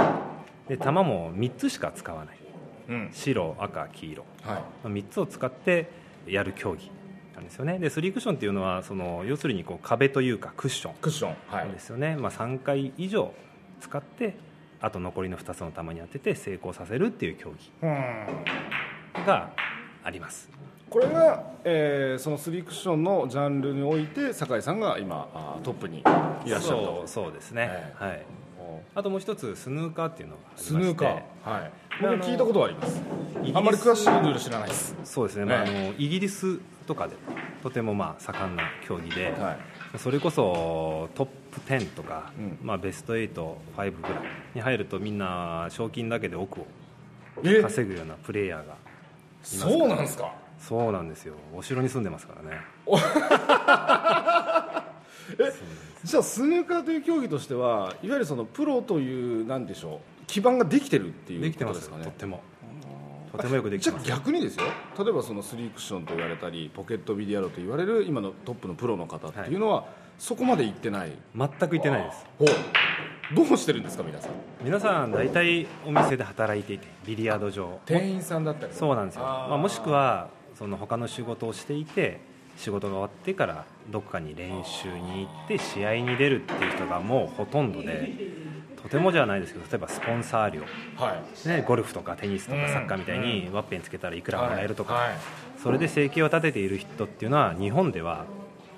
[0.69, 2.37] で球も3つしか使わない。
[2.89, 3.11] うん。
[3.13, 4.25] 白赤黄色。
[4.43, 4.87] はい。
[4.87, 5.91] 3つを使って
[6.27, 6.89] やる競技
[7.35, 7.81] なんですよね。
[7.81, 11.37] でスリークッションっていうのはその要するにこう壁というかクッションクッション。
[11.49, 11.69] はい。
[11.69, 13.33] ですよね、まあ、3回以上
[13.81, 14.37] 使って
[14.83, 19.25] あと残りの2つの球に当てて成功させるっていう競技うん。
[19.25, 19.51] が
[20.05, 20.51] あります。
[20.91, 28.23] これが、えーそのスリークッションのジャンルにおいて酒井さんが今あートップにいらっしゃるとそうそうですね、えはい。
[28.95, 31.09] あともう一つスヌーカーっていうのがありまスヌーカー。
[31.51, 31.73] はい。
[32.01, 33.01] 僕聞いたことはあります。
[33.55, 34.97] あんまり詳しいルール知らないです。
[35.05, 35.89] そうですね、まあ、あえ。
[35.93, 37.15] のイギリスとかで
[37.63, 39.53] とてもまあ盛んな競技で、は
[39.95, 39.99] い。
[39.99, 42.59] それこそトップ10とか、うん。
[42.63, 43.57] まあ、ベスト8、5
[43.97, 44.13] ぐらい
[44.55, 46.67] に入るとみんな賞金だけで億を
[47.45, 47.63] え？
[47.63, 48.75] 稼ぐようなプレイヤーが
[49.43, 50.33] そうなんですか？
[50.59, 51.35] そうなんですよ。
[51.55, 52.61] お城に住んでますからね。
[56.05, 62.43] じゃあスヌーカーという競技としてはいわゆるそのプロというなんでしょう基盤ができてるっていうできてまことですすかねとっても。
[63.33, 64.67] とてもよくできじゃあてます逆にですよ。
[64.99, 69.87] 例えばそのスリークッションと言われたりポケットビリヤードと言われる今のトップのプロの方っていうのは、
[70.19, 71.13] そこまで行ってない？
[71.37, 72.27] 全くいってないです。
[72.39, 72.49] ほう。
[73.35, 74.33] どうしてるんですか皆さん？
[74.63, 77.81] 皆さん大体お店で働いていてビリヤード場。
[77.87, 78.75] 店員さんだったり？
[78.75, 79.23] そうなんですよ。
[79.23, 82.21] まあ、もしくはその他の仕事をしていて
[82.57, 88.13] 仕事が終わってからどっかに練習に行って試合に出るっていう人がもうほとんどで
[88.83, 90.63] とてもじゃないですけど例えばスポンサー料、
[90.97, 91.49] はい。
[91.49, 92.63] ね、ゴルフとかテニスとうん。
[92.63, 95.09] かサッカーみたいにワッペンつけたらいくらもらえるとか、はい。
[95.09, 95.19] はい。
[95.63, 98.27] それで生計を立てている人っていうのは日本では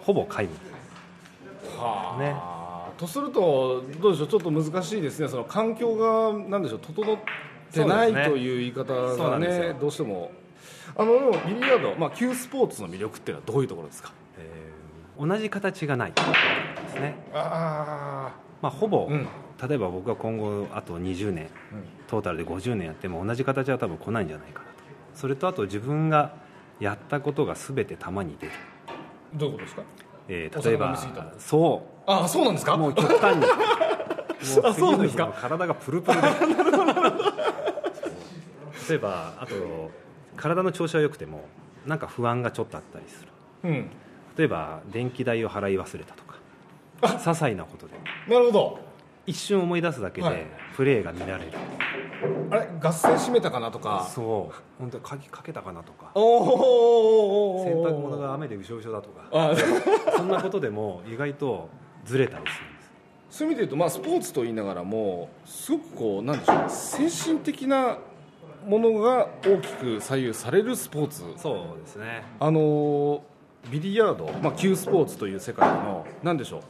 [0.02, 0.54] ほぼ皆無。
[0.54, 0.73] はあ
[2.18, 2.36] ね。
[2.96, 5.28] とするとどうでしょうちょっと難しいですね。
[5.28, 7.16] その環境がなんでしょう整っ
[7.72, 10.30] てない、という言い方がねどうしても。
[10.96, 14.12] あのビリヤード、まあ、旧スポーツの魅力っていうのはどういうところですか？
[14.38, 16.12] えー同じ形がない。
[16.12, 16.22] で
[16.90, 19.26] すね、あまあ、ほぼ、うん。
[19.68, 21.48] 例えば僕が今後あと20年
[22.08, 24.72] トータルで50年やっても同じ形は多分来ないんじゃないかなと。
[25.14, 26.34] それとあと自分が
[26.80, 28.52] やったことが全て球に出る、
[29.34, 29.82] どういうことですか？
[30.28, 30.96] えー例えば
[31.38, 32.74] そああそうなんですか？
[32.74, 33.44] うもう極端に。
[34.64, 35.24] あそうなんですか？
[35.24, 36.28] 次の日の体がプルプルで。
[38.88, 39.54] 例えばあと
[40.36, 41.44] 体の調子は良くても
[41.86, 43.28] なんか不安がちょっとあったりする。
[43.64, 43.90] うん。
[44.36, 46.34] 例えば電気代を払い忘れたとか。
[47.02, 47.94] 些細なことで。
[48.28, 48.78] なるほど。
[49.26, 50.36] 一瞬思い出すだけはい。
[50.36, 51.50] でプレーが見られる、
[52.50, 54.54] あれ合戦閉めたかなとかそう。
[54.78, 56.10] 本当に鍵かけたかなとか。
[56.14, 56.22] おー。
[56.22, 59.22] おーおーおー洗濯物が雨でびしょびしょだとか。
[59.32, 59.54] あ
[60.16, 61.68] そんなことでも意外と
[62.04, 62.92] ずれたりするんです。
[63.38, 66.64] そういう意味で言うと、まあ、スポーツと言いながらもすごくこうなんでしょう。
[66.68, 67.98] 精神的な
[68.66, 71.22] ものが大きく左右されるスポーツ。
[71.36, 72.22] そうですね。
[72.40, 73.20] あのー
[73.70, 76.60] ビリヤード、まあ、旧スポーツという世界のなんでしょう。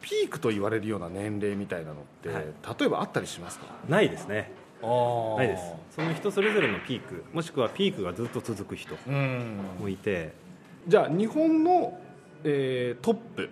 [0.00, 2.44] ピークと言われるような年齢みたいなのって、はい。
[2.78, 3.66] 例えばあったりしますか？
[3.88, 4.52] ないですね。
[4.52, 5.72] あないです。
[5.94, 7.24] その人それぞれのピーク。
[7.32, 9.60] もしくはピークがずっと続く人うん。
[9.80, 10.32] もいて。
[10.86, 11.98] じゃあ日本の、
[12.44, 13.50] えートップ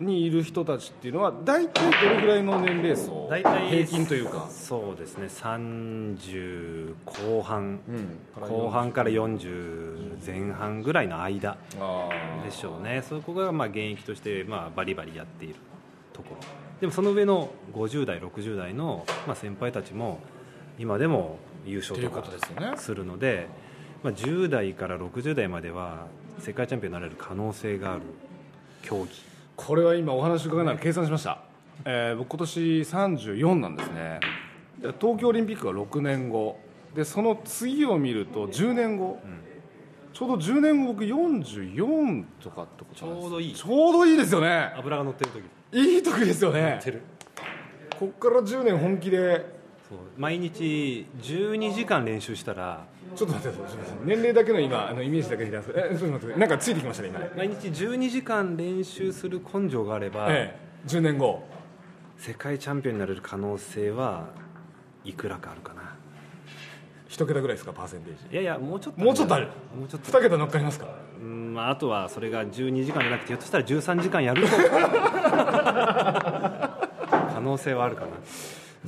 [0.00, 3.26] にいる人たちっていうのは大体どれぐらいの年齢層？
[3.28, 5.26] 大体平均というか、そうですね。
[5.26, 7.80] 30後半。
[7.88, 8.48] うん。
[8.48, 12.08] 後半から40前半ぐらいの間あ
[12.44, 13.02] でしょうね。
[13.02, 15.56] そこがまあ現役としてまあバリバリやっている
[16.12, 16.40] ところ。
[16.80, 20.20] でもその上の50代60代のまあ先輩たちも
[20.78, 22.24] 今でも優勝とか
[22.76, 23.48] するので、
[24.02, 26.06] まあ、10代から60代までは
[26.38, 28.02] 世界チャンピオンになれる可能性がある
[28.82, 29.10] 競技。
[29.56, 31.42] これは今お話伺いながら計算しました、
[31.84, 34.20] えー僕今年34なんですね。
[34.80, 36.60] で東京オリンピックが6年後。
[36.94, 39.20] でその次を見ると10年後、
[40.12, 43.24] ちょうど10年後僕44とかってことなんです。
[43.24, 43.54] ちょうどいい。
[43.54, 44.72] ちょうどいいですよね。
[44.76, 45.42] 油が乗ってる時。
[45.72, 46.80] いい時ですよね。
[46.82, 47.02] てる。
[47.98, 49.57] こっから10年本気で
[50.16, 52.84] 毎日12時間練習したら
[53.16, 57.18] ちょっと待ってください年齢だけの今あのイメージだけでえちょっと待ってなんかついてきましたね今。
[57.20, 61.42] ね毎日12時間練習する根性があれば、ええ10年後。
[62.16, 64.26] 世界チャンピオンになれる可能性は
[65.04, 65.94] いくらかあるかな。
[67.08, 68.34] 一桁ぐらいですかパーセンテージ。
[68.34, 69.46] いやいやもうちょっともうちょっとある。
[69.76, 70.10] もうちょっと。
[70.12, 70.86] 2桁乗っかりますか？
[71.20, 74.48] うんまあ、あとはそれが12時間じゃなくてひょっとしたら13時間やると。
[77.34, 78.08] 可能性はあるかな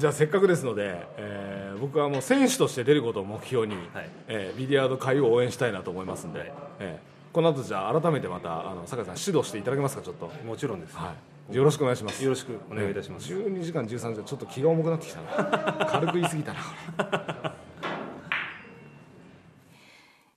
[0.00, 4.10] じゃあせっかくですので、えー僕はもう選手として出ることを目標に、はい。
[4.28, 6.52] えービリヤード界を応援したいなと思いますんで、はい。
[6.78, 11.14] えーこの後じゃあ改めてまたあの酒井さん指導していただけますかちょっと、もちろんです、は
[11.52, 12.24] い、よろしくお願いします。
[12.24, 15.86] よろしくお願いいたします、12時間13時間ちょっと気が重くなってきたな。
[15.86, 17.54] 軽く言い過ぎたな。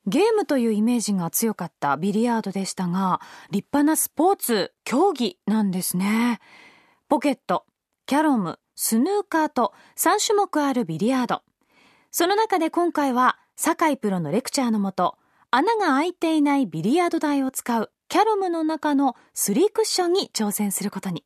[0.05, 6.39] ゲームというイメージが強かったビリヤードでしたが、立派なスポーツ、競技なんですね。
[7.09, 7.65] ポケット、
[8.05, 11.41] キャロム、スヌーカーと3種目あるビリヤード。
[12.11, 15.17] その中で今回は、酒井プロのレクチャーのもと、
[15.51, 21.23] 穴が開いていないビリヤード台を使うキャロムの中のスリークッションに挑戦することに。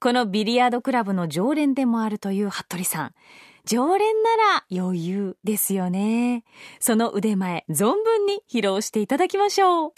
[0.00, 3.14] このビリヤードクラブの常連でもあるという服部さん。
[3.64, 6.44] 常連なら余裕ですよね。
[6.78, 9.92] その腕前、存分に披露していただきましょう。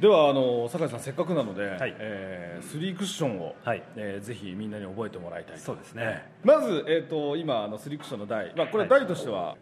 [0.00, 1.94] ではあの酒井さんせっかくなので、はい。
[1.98, 3.82] えースリークッションを、はい。
[3.96, 5.60] えーぜひみんなに覚えてもらいたいと。
[5.60, 6.02] そうですね。
[6.02, 9.56] えーまず、えー、と今あのスリークッションの台、まあ、これは台としては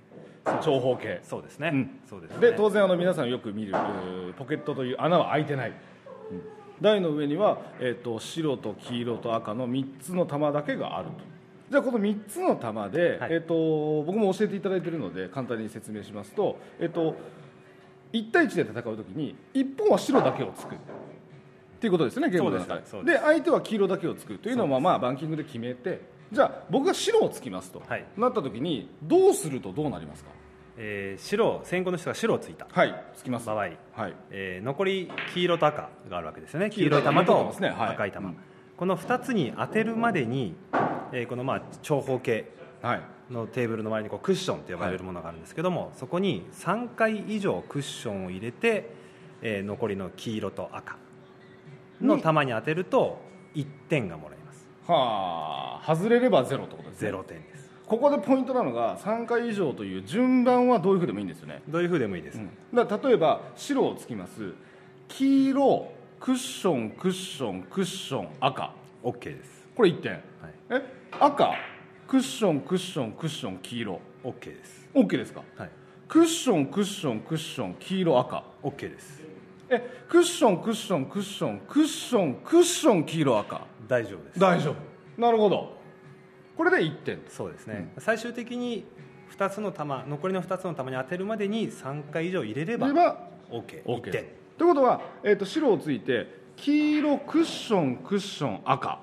[0.63, 1.21] 長方形。
[1.25, 2.01] そうですね、うん。
[2.09, 2.41] そうですね。
[2.41, 3.75] で当然あの皆さんよく見る
[4.39, 6.43] ポケットという穴は開いてない、うん。
[6.81, 11.15] 台の上には、えー、と白と黄色と赤の3つの玉だけがあると。
[11.71, 13.33] じゃあこの3つの玉で、はい。
[13.33, 17.17] えー、と僕も教えていただいているので簡単に説明しますと,、えー、と
[18.13, 20.79] 1対1で戦う時に1本は白だけをつくっ
[21.81, 22.81] ていうことですよねゲームの中で。
[22.81, 26.01] ですで相手は黄色だけをつくというのはまあバンキングで決めて
[26.33, 28.05] じゃあ僕が白をつきますと、はい。
[28.17, 30.31] なった時にどうするとどうなりますか？
[30.77, 32.67] えー白先行の人が白をついた。
[32.71, 33.47] はいつきます。
[33.47, 33.75] 場合、はい。
[34.31, 36.69] えー残り黄色と赤があるわけですよね。
[36.71, 37.69] 黄黄色い玉色い玉ととね。
[37.71, 37.89] はい。
[37.95, 38.37] 赤い玉、うん。
[38.77, 40.55] この2つに当てるまでに、
[41.13, 42.45] えーこのまあ長方形。
[42.83, 48.91] はいのテーブルの周りにこうクッションと呼ばれるものがあるんですけども、そこに3回以上クッションを入れて、
[49.43, 50.97] えー残りの黄色と赤
[52.01, 53.21] の玉に当てると
[53.55, 54.67] 1点がもらえます。
[54.87, 57.11] はあ外れればゼロってことですね。
[57.11, 57.69] 0点です。
[57.87, 62.39] ここでポイントなのが3回以上という順番はどういうふうでもいいんですよね、どういうふうでもいいです、
[62.75, 64.53] だから例えば白をつきます。
[65.09, 68.75] 黄色クッションクッションクッション赤。
[69.03, 69.69] OK です。
[69.75, 70.23] これ1点、はい。
[70.71, 70.83] え
[71.19, 71.55] 赤
[72.09, 74.01] クッションクッションクッション黄色。
[74.25, 74.89] OK です。
[74.95, 75.43] OK ですか？
[75.59, 75.71] はい。
[76.09, 78.45] クッションクッションクッション黄色赤。
[78.63, 79.23] OK です。
[79.69, 83.61] えクッションクッションクッションクッションクッション黄色赤。
[83.87, 84.41] 大丈夫です。
[84.41, 85.21] 大丈夫。
[85.21, 85.77] なるほど。
[86.57, 87.21] これで1点。
[87.29, 88.87] そうですね、最終的に
[89.37, 94.25] 2つの玉残りの2つの玉に当てるまでに3回以上入れればれば OK1 OK 点。
[94.57, 98.99] ということは、えー、と白をついて黄色クッションクッション赤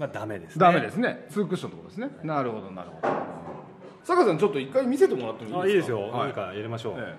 [0.00, 0.60] まあダメですね。
[0.60, 1.26] ダメですね。
[1.28, 2.08] ツークッションってことですね。
[2.24, 3.08] なるほどなるほど。
[4.02, 6.28] 坂井さんちょっと一回見せてもらってもあいいですよ、はい。
[6.28, 7.14] 何かやりましょう、え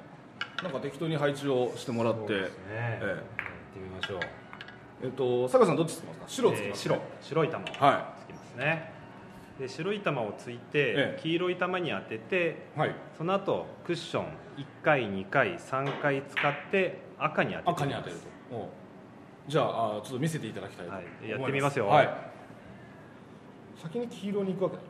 [0.59, 0.63] え。
[0.63, 2.63] なんか適当に配置をしてもらって、そうですね。
[2.69, 4.19] えやってみましょう。
[5.03, 6.25] ええっと坂井さんどっちつきますか？
[6.27, 7.01] 白つきえーます、白。
[7.21, 8.91] 白い玉をつきはますね、
[9.59, 11.19] で白い玉をついて、ええ。
[11.21, 12.95] 黄色い玉に当ててはい。
[13.15, 14.25] その後クッション
[14.57, 18.15] 1回2回3回使って赤に当てて赤に当てる
[18.49, 18.81] と。
[19.47, 21.29] じゃああちょっと見せていただきたいと思いはい。
[21.29, 21.87] やってみますよ。
[21.87, 22.30] はい
[23.81, 24.89] 先に黄色に行くわけだな。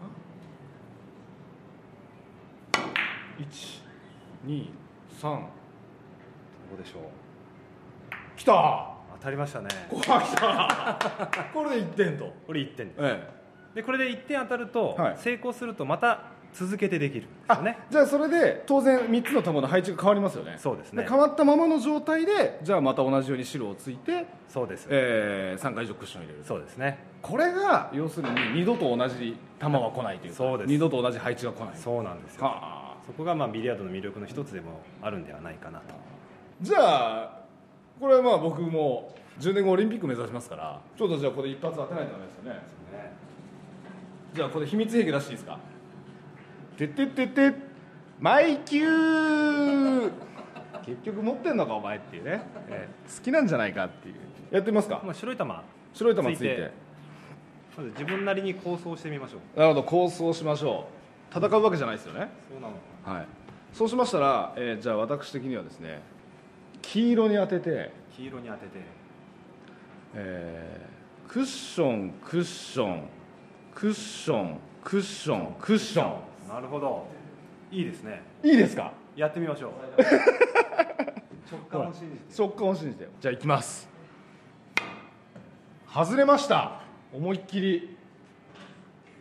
[5.22, 7.04] 123どうでしょう。
[8.36, 8.52] きた。
[9.18, 9.70] 当たりましたね。
[9.90, 11.44] ここは来た。
[11.54, 12.34] これで1点と。
[12.46, 12.90] これ1点。
[12.90, 13.30] ですえ
[13.74, 13.76] え。
[13.76, 15.18] でこれで1点当たると、はい。
[15.18, 16.24] 成功するとまた
[16.54, 17.78] 続けてできるんですあよね。
[17.90, 20.56] じゃあそれで当然3つの玉の配置が変わりますよね。
[20.58, 21.06] そうですね。
[21.08, 26.44] 変わったままの状態でじゃあまた同じように白をついて、そうです、えー、3回以上クッション入れる。
[26.44, 27.00] そうですね。
[27.22, 30.68] これが要するに二度と同じ球は来ないというかそうです。
[30.68, 31.78] 二度と同じ配置が来ない。
[31.78, 32.46] そうなんですよ。
[32.46, 32.96] はあ。
[33.06, 35.86] そこがまあビリヤードの魅力の一つでもあるんではないかなと。
[36.62, 36.80] じゃ
[37.24, 37.42] あ
[38.00, 42.60] これはまあ僕も10年後オリンピック目指しますからちょっとじゃあここで一発当てないとダメですよね。
[44.34, 45.58] じゃあこれ秘密兵器出していいですか？
[46.88, 47.56] てってってって
[48.20, 50.12] マイキュー
[50.86, 54.16] 結局持ってんのかお前っていうね、えー好きなんじゃないかっていう。
[54.52, 55.02] やってみますか。
[55.04, 55.64] まあ、白い玉。
[55.94, 56.72] 白い球ついて。
[57.78, 59.60] まず自分なりに構想してみましょう。
[59.60, 59.84] なるほど。
[59.84, 60.88] 構想しましょ
[61.34, 61.38] う。
[61.38, 62.30] 戦うわけじゃないですよね。
[62.50, 63.28] そうなのはい。
[63.74, 66.02] そうしましたら、えーじゃあ私的にはですね
[66.82, 68.80] 黄色に当てて、黄色に当てて。
[70.16, 73.08] えークッションクッション
[73.74, 77.08] クッションクッションクッションなるほど。
[77.72, 78.22] いいですね。
[78.44, 78.92] いいですか？
[79.16, 79.72] やってみましょう。
[81.52, 82.42] 直感を信じて。
[82.42, 83.90] 直感を信じてじゃあいきます。
[85.94, 86.82] 外れました。
[87.14, 87.98] 思いっきり。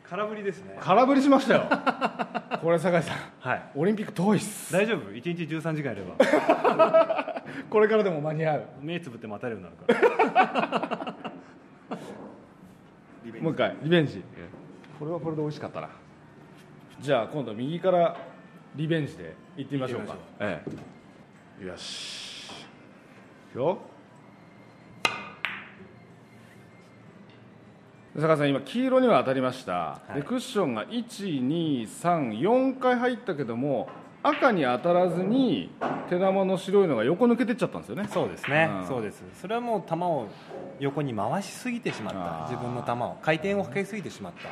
[0.09, 0.76] 空振りですね。
[0.81, 1.62] 空振りしましたよ。
[2.62, 3.16] これ酒井さん。
[3.41, 3.62] はい。
[3.76, 4.72] オリンピック遠いっす。
[4.72, 7.45] 大丈夫？1日13時間やれば。
[7.70, 8.64] これからでも間に合う。
[8.81, 11.14] 目つぶって待たれるようになるから。
[13.41, 14.22] もう一回リベンジ。
[14.99, 15.89] これはこれで美味しかったな
[17.01, 18.14] じゃあ今度右から
[18.76, 20.16] リベンジでいってみましょうか。
[20.38, 20.62] え
[21.62, 21.66] え。
[21.66, 22.51] よし。
[23.51, 23.78] いくよ。
[28.18, 30.14] 坂井さん今黄色には当たりました、い。
[30.16, 33.88] でクッションが1234回入ったけども
[34.22, 35.70] 赤に当たらずに
[36.11, 38.07] 手玉の白いのが横抜けてっちゃったんですよね。
[38.12, 38.86] そうですね、うん。
[38.86, 39.22] そうです。
[39.40, 40.28] それはもう球を
[40.80, 42.51] 横に回しすぎてしまった。
[42.51, 44.42] 自分の球を回転をかけすぎてしまった。
[44.42, 44.48] で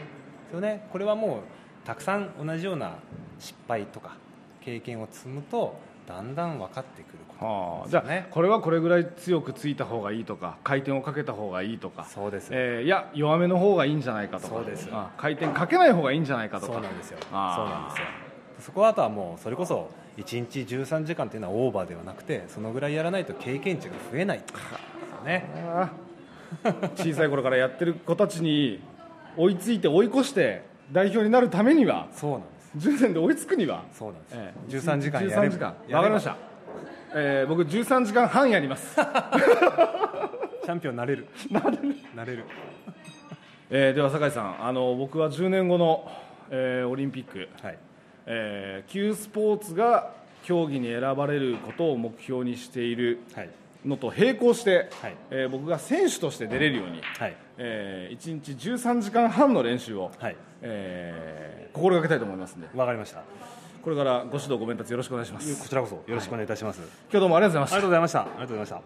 [0.49, 0.89] すよね。
[0.91, 2.97] これはもうたくさん同じような
[3.39, 4.19] 失敗とか
[4.61, 5.75] 経験を積むと
[6.07, 12.51] だんだん分かってくることはあ、じゃあこれはこれぐらい強くついた方がいいとか回転をかけた方がいいとかそうです。
[12.53, 14.91] えーいや弱めの方がいいんじゃないかとかそうです。
[14.93, 16.75] あ回転かけない方がいいんじゃないかとか。
[16.75, 17.19] そうなんですよ。
[17.23, 18.07] そうなんですよ。
[18.61, 24.43] そこはあとはもうそれこそ1日13時間っていうのはオーバーではなくてそのぐらいやらないと経験値が増えない
[25.25, 25.47] ね。
[26.97, 28.79] 小さい頃からやってる子たちに
[29.39, 32.47] 追いついて追い越して代表になるためにはそうなんで
[32.83, 32.89] す。
[32.91, 35.67] 10年で追いつくには、そうなんです、ええ13時間やれ13時間。
[35.67, 35.99] やれば。
[35.99, 36.37] わかりました、
[37.15, 41.27] えー僕13時間半やります、 チャンピオンなれる。
[41.51, 41.79] なれる。
[42.15, 42.45] なれる。
[43.71, 46.11] えーでは酒井さんあの僕は10年後の、
[46.51, 47.49] えーオリンピック。
[47.63, 47.79] はい。
[48.27, 50.11] えー、Q スポーツが
[50.43, 53.21] 競技に選ばれることを目標にしている。
[53.35, 53.51] はい
[53.85, 55.17] のと並行して、はい。
[55.31, 57.37] えー僕が選手として出れるように、はい。
[57.59, 60.37] え1日13時間半の練習を、はい。
[60.63, 62.79] えー心がけたいと思いますので。
[62.79, 63.23] わかりました。
[63.83, 65.63] これからご指導ご鞭達よろしくお願いします。
[65.63, 67.77] こちらこそよろしくお願いいたします、今日どうもありがとうございました。
[67.77, 68.21] ありがとうございました。
[68.21, 68.83] ありがとうございました。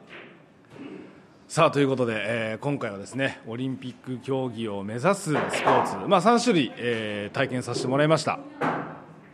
[1.48, 8.38] さあということで、えー今回はですねオリンピック競技を目指すスポーツ、まあ、3種類、えー体験させてもらいました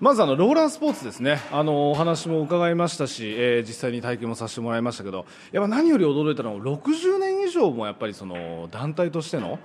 [0.00, 1.40] まずあのローラースポーツですね。
[1.50, 9.58] あのお話も伺いましたし、えー実際に体験もさせてもらいましたけどやっぱ何より驚いたのは60年以上もやっぱりその団体としての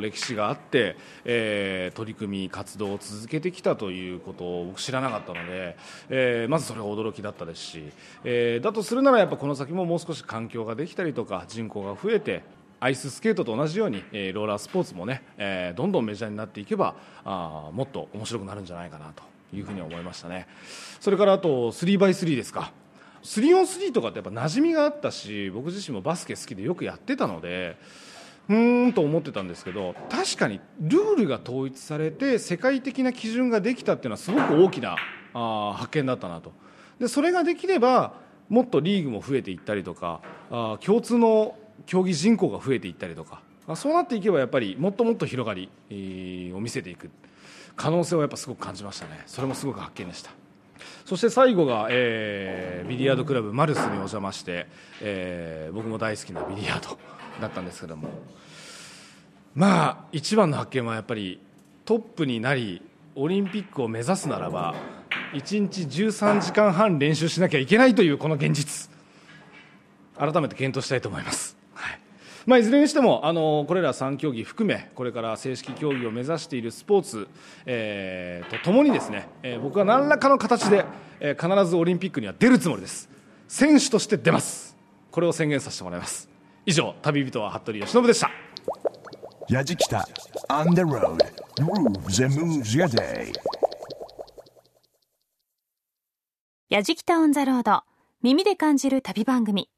[0.00, 0.96] 歴史があって、
[1.26, 5.76] えー取り組み活動を続けてきたということを僕知らなかったので、
[6.08, 7.84] えーまずそれは驚きだったですし、
[8.24, 12.44] えーだとするならやっぱこの先ももう少し環境ができたりとか人口が増えて
[12.80, 16.94] アイススケートと同じように、えーローラースポーツもね、えーどんどんメジャーになっていけば
[17.26, 19.35] あもっと面白くなるんじゃないかなと。
[19.52, 20.46] いうふうに思いましたね。
[21.00, 22.72] それからあと 3x3 ですか。
[23.22, 27.76] 3on3 とかってやっぱ馴染みがあったし僕自身もバスケ好きでよくやってたので
[28.48, 34.96] うーんと思ってたんですけど確かにルールが統一されて世界的な基準ができたっていうのはすごく大きな
[35.34, 36.52] あ発見だったなと。
[37.00, 38.14] でそれができれば
[38.48, 40.20] もっとリーグも増えていったりとか
[40.50, 43.42] あ共通の競技人口が増えていったりとか。
[43.68, 47.10] あそうなっていけばやっぱりもっともっと広がりえーを見せていく。
[47.76, 49.22] 可能性をやっぱすごく感じましたね。
[49.26, 50.30] それもすごく発見でした。
[51.04, 54.66] そして最後が、えービリヤードクラブマルスにお邪魔して、
[55.00, 56.98] えー僕も大好きなビリヤード
[57.40, 58.08] だったんですけども。
[59.54, 61.40] まあ一番の発見はやっぱり
[61.84, 62.82] トップになり
[63.14, 64.74] オリンピックを目指すならば
[65.32, 68.90] 1日13時間半練習しなきゃいけないというこの現実。
[70.18, 71.55] 改めて検討したいと思います、
[72.46, 77.28] まあ、いずれにしてもあのこれら3競技含めこれから正式競技を目指しているスポーツ、
[77.66, 80.84] えーとともにですね、えー僕は何らかの形で、
[81.18, 83.08] えー必ずオリンピックには出るつもりです。
[83.48, 84.76] 選手として出ます。
[85.10, 86.28] これを宣言させてもらいます。
[86.64, 88.30] 以上旅人は服部由伸でした。
[89.48, 90.06] やじきた
[90.48, 91.18] On the road.
[91.58, 93.32] Grooves and moves your day.
[96.68, 97.82] やじきたオンザロード
[98.22, 99.68] 耳で感じる旅番組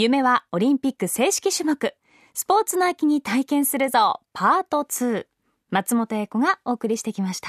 [0.00, 1.92] 夢はオリンピック正式種目。
[2.32, 4.20] スポーツの秋に体験するぞ。
[4.32, 5.26] パート2
[5.70, 7.48] 松本英子がお送りしてきました。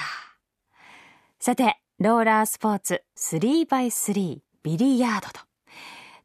[1.39, 5.49] さてローラースポーツ 3x3 ビリヤードと。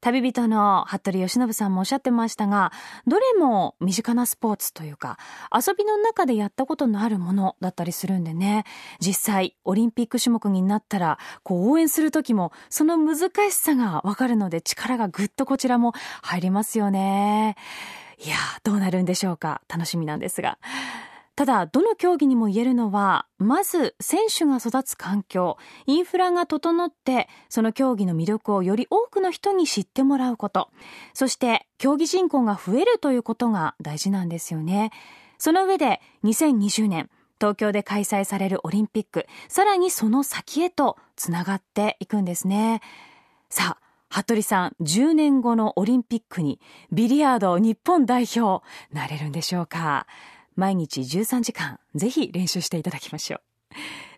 [0.04, 2.72] 旅人の服部由伸さんもおっしゃってましたが
[3.06, 5.18] どれも身近なスポーツというか
[5.50, 8.64] 遊びの中でやったことのあるものだったりするんでね。
[9.00, 17.56] 実際オリンピック種目になったらこう応援する時もその難しさがわかるので力がぐっとこちらも入りますよね。
[18.22, 19.62] いやどうなるんでしょうか。
[19.68, 20.58] 楽しみなんですが。
[21.36, 25.56] ただどの競技にも言えるのはまず選手が育つ環境
[25.86, 30.70] インフラが整ってその競技の魅力をより多くの人に知ってもらうこと
[31.12, 34.90] そして競技人口が増えるということが大事なんですよね。
[35.38, 37.10] その上で2020年
[37.40, 42.80] 東京で開催されるオリンピックさらにその先へとつながっていくんですね。
[43.50, 46.60] さあ服部さん10年後のオリンピックに
[46.92, 50.06] ビリヤード日本代表なれるんでしょうか？
[50.56, 53.40] 毎日13時間ぜひ練習していただきましょう。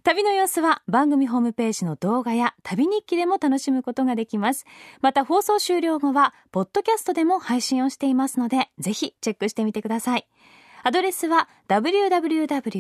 [0.03, 4.65] 旅の様子は番組ホームページの動画や旅日記でも楽しむことができます。
[5.01, 10.29] また放送終了後はポッドキャストでも配信をしていますのでぜひチェックしてみてください。
[10.85, 12.73] アドレスは www.jfl.jp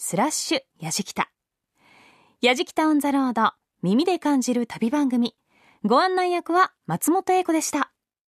[0.00, 1.30] スラッシュやじきた。
[2.40, 3.52] やじきたオンザロード
[3.82, 5.36] 耳で感じる旅番組。
[5.84, 7.92] ご案内役は松本英子でした。